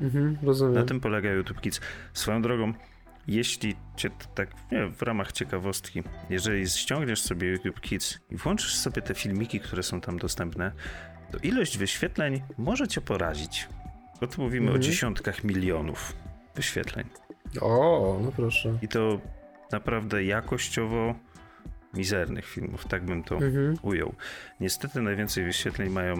Mhm, 0.00 0.38
rozumiem. 0.42 0.74
Na 0.74 0.84
tym 0.84 1.00
polega 1.00 1.30
YouTube 1.30 1.60
Kids. 1.60 1.80
Swoją 2.12 2.42
drogą, 2.42 2.72
jeśli 3.28 3.76
cię 3.96 4.10
tak 4.34 4.48
nie, 4.72 4.86
w 4.86 5.02
ramach 5.02 5.32
ciekawostki, 5.32 6.02
jeżeli 6.30 6.68
ściągniesz 6.68 7.22
sobie 7.22 7.48
YouTube 7.48 7.80
Kids 7.80 8.18
i 8.30 8.36
włączysz 8.36 8.74
sobie 8.74 9.02
te 9.02 9.14
filmiki, 9.14 9.60
które 9.60 9.82
są 9.82 10.00
tam 10.00 10.18
dostępne, 10.18 10.72
to 11.30 11.38
ilość 11.38 11.78
wyświetleń 11.78 12.42
może 12.58 12.88
cię 12.88 13.00
porazić. 13.00 13.68
Bo 14.20 14.26
tu 14.26 14.42
mówimy 14.42 14.66
mhm. 14.66 14.80
o 14.80 14.84
dziesiątkach 14.84 15.44
milionów 15.44 16.16
wyświetleń. 16.54 17.06
O, 17.60 18.20
no 18.22 18.32
proszę. 18.32 18.78
I 18.82 18.88
to 18.88 19.20
naprawdę 19.72 20.24
jakościowo 20.24 21.14
mizernych 21.94 22.46
filmów, 22.46 22.84
tak 22.84 23.04
bym 23.04 23.22
to 23.22 23.34
mhm. 23.34 23.76
ujął. 23.82 24.14
Niestety 24.60 25.02
najwięcej 25.02 25.44
wyświetleń 25.44 25.90
mają 25.90 26.16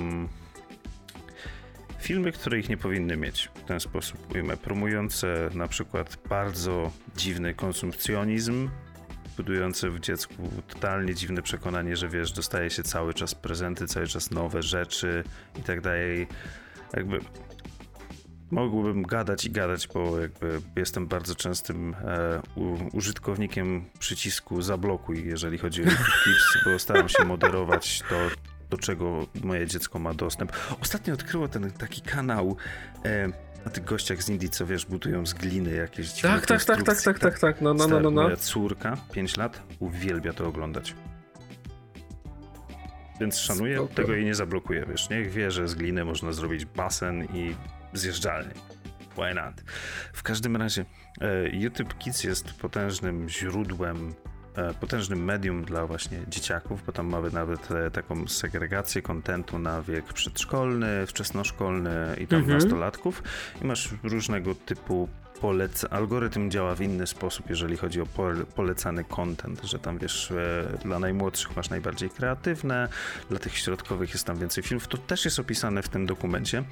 Filmy, 1.99 2.33
które 2.33 2.59
ich 2.59 2.69
nie 2.69 2.77
powinny 2.77 3.17
mieć 3.17 3.51
w 3.55 3.63
ten 3.63 3.81
sposób 3.81 4.35
ujmę, 4.35 4.57
promujące 4.57 5.51
na 5.55 5.69
przykład 5.69 6.19
bardzo 6.29 6.91
dziwny 7.17 7.55
konsumpcjonizm, 7.55 8.69
budujące 9.37 9.91
w 9.91 10.01
dziecku 10.01 10.35
totalnie 10.69 11.15
dziwne 11.15 11.43
przekonanie, 11.43 11.97
że 11.97 12.09
wiesz, 12.09 12.33
dostaje 12.33 12.71
się 12.71 12.83
cały 12.83 13.15
czas 13.15 13.35
prezenty, 13.35 13.87
cały 13.87 14.07
czas 14.07 14.31
nowe 14.31 14.63
rzeczy 14.63 15.25
i 15.59 15.63
tak 15.63 15.81
dalej. 15.81 16.27
Jakby 16.97 17.21
mógłbym 18.51 19.03
gadać 19.03 19.45
i 19.45 19.51
gadać, 19.51 19.89
bo 19.89 20.21
jakby 20.21 20.61
jestem 20.77 21.07
bardzo 21.07 21.35
częstym 21.35 21.95
e, 21.95 22.43
u, 22.55 22.77
użytkownikiem 22.93 23.85
przycisku 23.99 24.63
zablokuj, 24.63 25.27
jeżeli 25.27 25.59
chodzi 25.59 25.83
o 25.83 25.85
Clips, 25.85 26.65
bo 26.65 26.79
staram 26.79 27.09
się 27.09 27.25
moderować 27.25 28.03
to, 28.09 28.17
do 28.70 28.79
czego 28.79 29.26
moje 29.44 29.66
dziecko 29.66 29.98
ma 29.98 30.14
dostęp. 30.14 30.52
Ostatnio 30.81 31.14
odkryło 31.14 31.48
ten 31.48 31.70
taki 31.70 32.02
kanał 32.02 32.57
e, 33.05 33.29
na 33.64 33.70
tych 33.70 33.85
gościach 33.85 34.22
z 34.22 34.29
Indii, 34.29 34.48
co 34.48 34.66
wiesz, 34.66 34.87
budują 34.87 35.26
z 35.26 35.35
gliny 35.35 35.74
jakieś 35.74 36.12
dziwne 36.12 36.31
Tak, 36.31 36.46
tak, 36.46 36.64
tak, 36.64 36.83
tak, 36.83 37.02
tak, 37.02 37.18
tak, 37.18 37.38
tak, 37.38 37.61
no, 37.61 37.74
no, 37.74 37.88
no, 37.88 38.00
no, 38.00 38.11
no. 38.11 38.22
Moja 38.22 38.37
córka, 38.37 38.96
5 39.12 39.37
lat, 39.37 39.62
uwielbia 39.79 40.33
to 40.33 40.46
oglądać. 40.46 40.94
Więc 43.20 43.38
szanuję, 43.38 43.76
Spoko. 43.76 43.94
tego 43.94 44.12
jej 44.14 44.24
nie 44.24 44.35
zablokuję, 44.35 44.87
wiesz, 44.88 45.11
niech 45.11 45.31
wie, 45.31 45.50
że 45.50 45.68
z 45.68 45.74
gliny 45.74 46.05
można 46.05 46.33
zrobić 46.33 46.64
basen 46.64 47.24
i 47.24 47.55
zjeżdżalnię. 47.92 48.55
Why 49.12 49.35
not? 49.35 49.61
W 50.12 50.22
każdym 50.22 50.57
razie 50.57 50.85
e, 51.20 51.48
YouTube 51.48 51.98
Kids 51.98 52.24
jest 52.24 52.52
potężnym 52.52 53.29
źródłem, 53.29 54.14
potężnym 54.81 55.25
medium 55.25 55.64
dla 55.64 55.87
właśnie 55.87 56.19
dzieciaków, 56.29 56.85
bo 56.87 56.92
tam 56.92 57.07
mamy 57.07 57.31
nawet 57.31 57.71
e, 57.71 57.90
taką 57.90 58.29
segregację 58.29 59.03
kontentu 59.03 59.59
na 59.59 59.83
wiek 59.83 60.12
przedszkolny, 60.12 61.07
wczesnoszkolny 61.07 62.16
i 62.21 62.27
tam 62.27 62.38
Mhm. 62.38 62.59
nastolatków 62.59 63.23
i 63.62 63.64
masz 63.66 63.88
różnego 64.03 64.55
typu 64.55 65.09
polec... 65.40 65.87
algorytm 65.90 66.51
działa 66.51 66.75
w 66.75 66.81
inny 66.81 67.07
sposób, 67.07 67.51
jeżeli 67.51 67.77
chodzi 67.77 68.01
o 68.01 68.07
pole- 68.07 68.45
polecany 68.45 69.05
content, 69.05 69.62
że 69.64 69.79
tam 69.79 69.99
wiesz, 69.99 70.31
e, 70.31 70.79
dla 70.85 70.99
najmłodszych 70.99 71.57
masz 71.57 71.71
najbardziej 71.71 72.11
kreatywne, 72.11 72.88
dla 73.31 73.38
tych 73.38 73.59
środkowych 73.59 74.12
jest 74.12 74.25
tam 74.25 74.38
więcej 74.38 74.64
filmów. 74.64 74.88
To 74.88 74.99
też 74.99 75.25
jest 75.25 75.38
opisane 75.38 75.83
w 75.83 75.88
tym 75.88 76.07
dokumencie. 76.07 76.64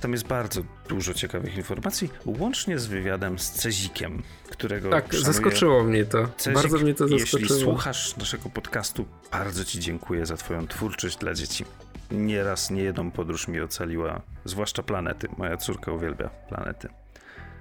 Tam 0.00 0.12
jest 0.12 0.26
bardzo 0.26 0.62
dużo 0.88 1.14
ciekawych 1.14 1.56
informacji, 1.56 2.10
łącznie 2.24 2.78
z 2.78 2.86
wywiadem 2.86 3.38
z 3.38 3.50
Cezikiem, 3.50 4.22
którego 4.50 4.90
Tak, 4.90 5.14
zaskoczyło 5.14 5.84
mnie 5.84 6.04
to. 6.04 6.28
Cezik, 6.36 6.54
Bardzo 6.54 6.78
mnie 6.78 6.94
to 6.94 7.06
Jeśli 7.06 7.18
zaskoczyło. 7.40 7.60
słuchasz 7.60 8.16
naszego 8.16 8.48
podcastu, 8.50 9.06
bardzo 9.32 9.64
Ci 9.64 9.80
dziękuję 9.80 10.26
za 10.26 10.36
Twoją 10.36 10.66
twórczość 10.68 11.16
dla 11.16 11.34
dzieci. 11.34 11.64
Nieraz, 12.10 12.70
nie 12.70 12.82
jedną 12.82 13.10
podróż 13.10 13.48
mi 13.48 13.60
ocaliła, 13.60 14.22
zwłaszcza 14.44 14.82
planety. 14.82 15.28
Moja 15.38 15.56
córka 15.56 15.92
uwielbia 15.92 16.28
planety. 16.28 16.88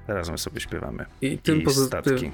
Razem 0.07 0.37
sobie 0.37 0.61
śpiewamy. 0.61 1.05
I 1.21 1.37
tym, 1.37 1.61
I 1.61 1.63
pozytyw... 1.63 1.87
statki. 1.87 2.31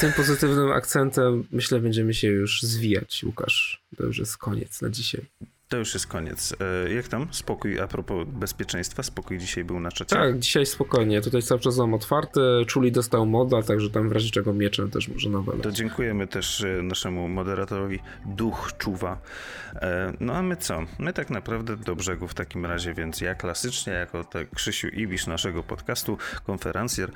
tym 0.00 0.12
pozytywnym 0.12 0.72
akcentem 0.72 1.44
myślę 1.52 1.80
będziemy 1.80 2.14
się 2.14 2.28
już 2.28 2.62
zwijać, 2.62 3.24
Łukasz. 3.24 3.82
To 3.96 4.04
już 4.04 4.18
jest 4.18 4.36
koniec 4.36 4.82
na 4.82 4.90
dzisiaj. 4.90 5.24
To 5.68 5.76
już 5.76 5.94
jest 5.94 6.06
koniec. 6.06 6.54
E, 6.86 6.92
Jak 6.94 7.08
tam? 7.08 7.28
Spokój, 7.30 7.80
a 7.80 7.86
propos 7.86 8.26
bezpieczeństwa, 8.28 9.02
spokój 9.02 9.38
dzisiaj 9.38 9.64
był 9.64 9.80
na 9.80 9.90
czacie. 9.92 10.16
Tak, 10.16 10.38
dzisiaj 10.38 10.66
spokojnie. 10.66 11.20
Tutaj 11.20 11.42
cały 11.42 11.60
czas 11.60 11.78
mam 11.78 11.94
otwarte. 11.94 12.40
Czuli 12.66 12.92
dostał 12.92 13.26
moda, 13.26 13.62
także 13.62 13.90
tam 13.90 14.08
w 14.08 14.12
razie 14.12 14.30
czego 14.30 14.52
mieczem 14.54 14.90
też 14.90 15.08
może 15.08 15.30
nowelę. 15.30 15.62
To 15.62 15.72
dziękujemy 15.72 16.26
też 16.26 16.60
e, 16.64 16.82
naszemu 16.82 17.28
moderatorowi 17.28 17.98
Duch 18.26 18.70
Czuwa. 18.78 19.18
E, 19.74 20.12
No 20.20 20.34
a 20.34 20.42
my 20.42 20.56
co? 20.56 20.80
My 20.98 21.12
tak 21.12 21.30
naprawdę 21.30 21.76
do 21.76 21.96
brzegu 21.96 22.28
w 22.28 22.34
takim 22.34 22.66
razie, 22.66 22.94
więc 22.94 23.20
ja 23.20 23.34
klasycznie 23.34 23.92
jako 23.92 24.24
tak 24.24 24.50
Krzysiu 24.50 24.88
Ibisz 24.88 25.26
naszego 25.26 25.62
podcastu, 25.62 26.18
konferencjer, 26.46 27.10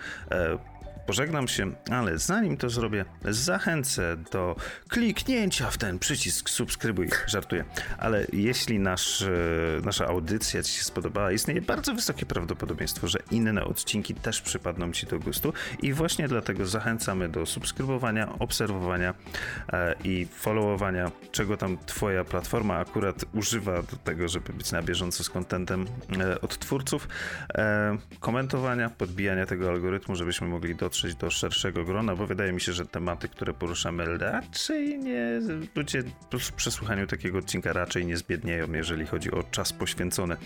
pożegnam 1.07 1.49
się, 1.49 1.73
ale 1.91 2.19
zanim 2.19 2.57
to 2.57 2.71
zrobię, 2.71 3.05
zachęcę 3.25 4.17
do 4.33 4.57
kliknięcia 4.89 5.71
w 5.71 5.79
ten 5.79 5.99
przycisk 5.99 6.51
subskrybuj. 6.51 7.09
Żartuję. 7.27 7.65
Ale 7.99 8.27
jeśli 8.33 8.79
nasz, 8.79 9.23
e, 9.23 9.27
nasza 9.85 10.07
audycja 10.07 10.63
Ci 10.63 10.73
się 10.73 10.85
spodobała, 10.85 11.33
istnieje 11.33 11.63
bardzo 11.63 11.95
wysokie 11.95 12.27
prawdopodobieństwo, 12.27 13.09
że 13.09 13.19
inne 13.31 13.65
odcinki 13.65 14.15
też 14.15 14.41
przypadną 14.41 14.93
Ci 14.93 15.07
do 15.07 15.19
gustu 15.19 15.53
i 15.83 15.93
właśnie 15.93 16.29
dlatego 16.29 16.67
zachęcamy 16.67 17.29
do 17.29 17.47
subskrybowania, 17.47 18.39
obserwowania 18.39 19.15
e, 19.73 19.95
i 20.05 20.27
followowania, 20.27 21.11
czego 21.33 21.57
tam 21.57 21.79
Twoja 21.87 22.25
platforma 22.25 22.79
akurat 22.79 23.25
używa 23.35 23.83
do 23.83 23.97
tego, 24.05 24.29
żeby 24.29 24.53
być 24.53 24.73
na 24.73 24.83
bieżąco 24.83 25.25
z 25.25 25.31
kontentem 25.31 25.87
e, 26.21 26.41
od 26.41 26.59
twórców, 26.59 27.09
komentowania, 28.21 28.91
podbijania 28.91 29.47
tego 29.47 29.71
algorytmu, 29.71 30.17
żebyśmy 30.17 30.49
mogli 30.49 30.75
dotrzeć 30.75 30.92
do 31.19 31.31
szerszego 31.31 31.85
grona, 31.85 32.17
bo 32.17 32.27
wydaje 32.27 32.53
mi 32.53 32.61
się, 32.61 32.73
że 32.73 32.87
tematy, 32.87 33.29
które 33.29 33.55
poruszamy 33.55 34.19
raczej 34.19 34.99
nie, 34.99 35.41
ludzie 35.75 36.03
po 36.31 36.39
przesłuchaniu 36.57 37.07
takiego 37.07 37.39
odcinka 37.39 37.73
raczej 37.73 38.07
nie 38.07 38.17
zbiednieją, 38.17 38.73
jeżeli 38.73 39.07
chodzi 39.07 39.31
o 39.31 39.43
czas 39.43 39.73
poświęcony. 39.73 40.37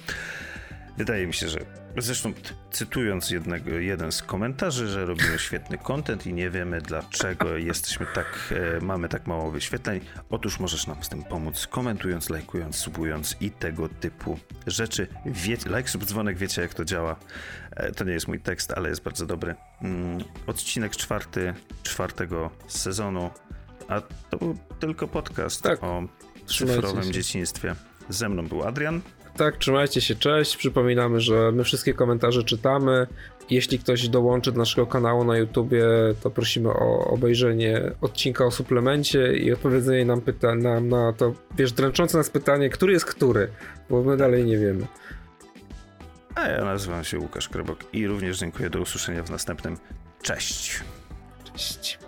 Wydaje 0.96 1.26
mi 1.26 1.34
się, 1.34 1.48
że 1.48 1.58
zresztą 1.98 2.32
cytując 2.70 3.30
jednego, 3.30 3.70
jeden 3.70 4.12
z 4.12 4.22
komentarzy, 4.22 4.88
że 4.88 5.06
robimy 5.06 5.38
świetny 5.38 5.78
content 5.78 6.26
i 6.26 6.32
nie 6.32 6.50
wiemy 6.50 6.80
dlaczego 6.80 7.56
jesteśmy 7.56 8.06
tak, 8.14 8.54
e, 8.76 8.80
mamy 8.80 9.08
tak 9.08 9.26
mało 9.26 9.50
wyświetleń. 9.50 10.00
Otóż 10.30 10.60
możesz 10.60 10.86
nam 10.86 11.04
z 11.04 11.08
tym 11.08 11.22
pomóc, 11.22 11.66
komentując, 11.66 12.30
lajkując, 12.30 12.76
subując 12.76 13.36
i 13.40 13.50
tego 13.50 13.88
typu 13.88 14.38
rzeczy. 14.66 15.08
Wie, 15.26 15.56
like, 15.66 15.88
sub, 15.88 16.04
dzwonek, 16.04 16.38
wiecie 16.38 16.62
jak 16.62 16.74
to 16.74 16.84
działa. 16.84 17.16
E, 17.70 17.92
to 17.92 18.04
nie 18.04 18.12
jest 18.12 18.28
mój 18.28 18.40
tekst, 18.40 18.72
ale 18.76 18.88
jest 18.88 19.02
bardzo 19.02 19.26
dobry. 19.26 19.54
Mm, 19.82 20.18
odcinek 20.46 20.96
czwarty, 20.96 21.54
czwartego 21.82 22.50
sezonu, 22.68 23.30
a 23.88 24.00
to 24.00 24.36
był 24.38 24.58
tylko 24.80 25.08
podcast 25.08 25.62
Tak. 25.62 25.84
o 25.84 26.08
cyfrowym 26.46 27.12
dzieciństwie. 27.12 27.74
Ze 28.08 28.28
mną 28.28 28.46
był 28.46 28.62
Adrian. 28.62 29.00
Tak, 29.36 29.56
trzymajcie 29.56 30.00
się, 30.00 30.14
cześć. 30.14 30.56
Przypominamy, 30.56 31.20
że 31.20 31.52
my 31.52 31.64
wszystkie 31.64 31.94
komentarze 31.94 32.44
czytamy. 32.44 33.06
Jeśli 33.50 33.78
ktoś 33.78 34.08
dołączy 34.08 34.52
do 34.52 34.58
naszego 34.58 34.86
kanału 34.86 35.24
na 35.24 35.38
YouTubie, 35.38 35.84
to 36.22 36.30
prosimy 36.30 36.68
o 36.68 37.04
obejrzenie 37.04 37.80
odcinka 38.00 38.44
o 38.44 38.50
suplemencie 38.50 39.36
i 39.36 39.52
odpowiedzenie 39.52 40.04
nam, 40.04 40.20
pyta- 40.20 40.62
nam 40.62 40.88
na 40.88 41.12
to, 41.12 41.34
wiesz, 41.56 41.72
dręczące 41.72 42.18
nas 42.18 42.30
pytanie, 42.30 42.70
który 42.70 42.92
jest 42.92 43.04
który, 43.04 43.48
bo 43.90 44.02
my 44.02 44.16
dalej 44.16 44.44
nie 44.44 44.58
wiemy. 44.58 44.86
A 46.34 46.48
ja 46.48 46.64
nazywam 46.64 47.04
się 47.04 47.18
Łukasz 47.18 47.48
Krobok 47.48 47.78
i 47.92 48.06
również 48.06 48.38
dziękuję 48.38 48.70
do 48.70 48.80
usłyszenia 48.80 49.22
w 49.22 49.30
następnym. 49.30 49.76
Cześć! 50.22 50.82
Cześć. 51.52 51.98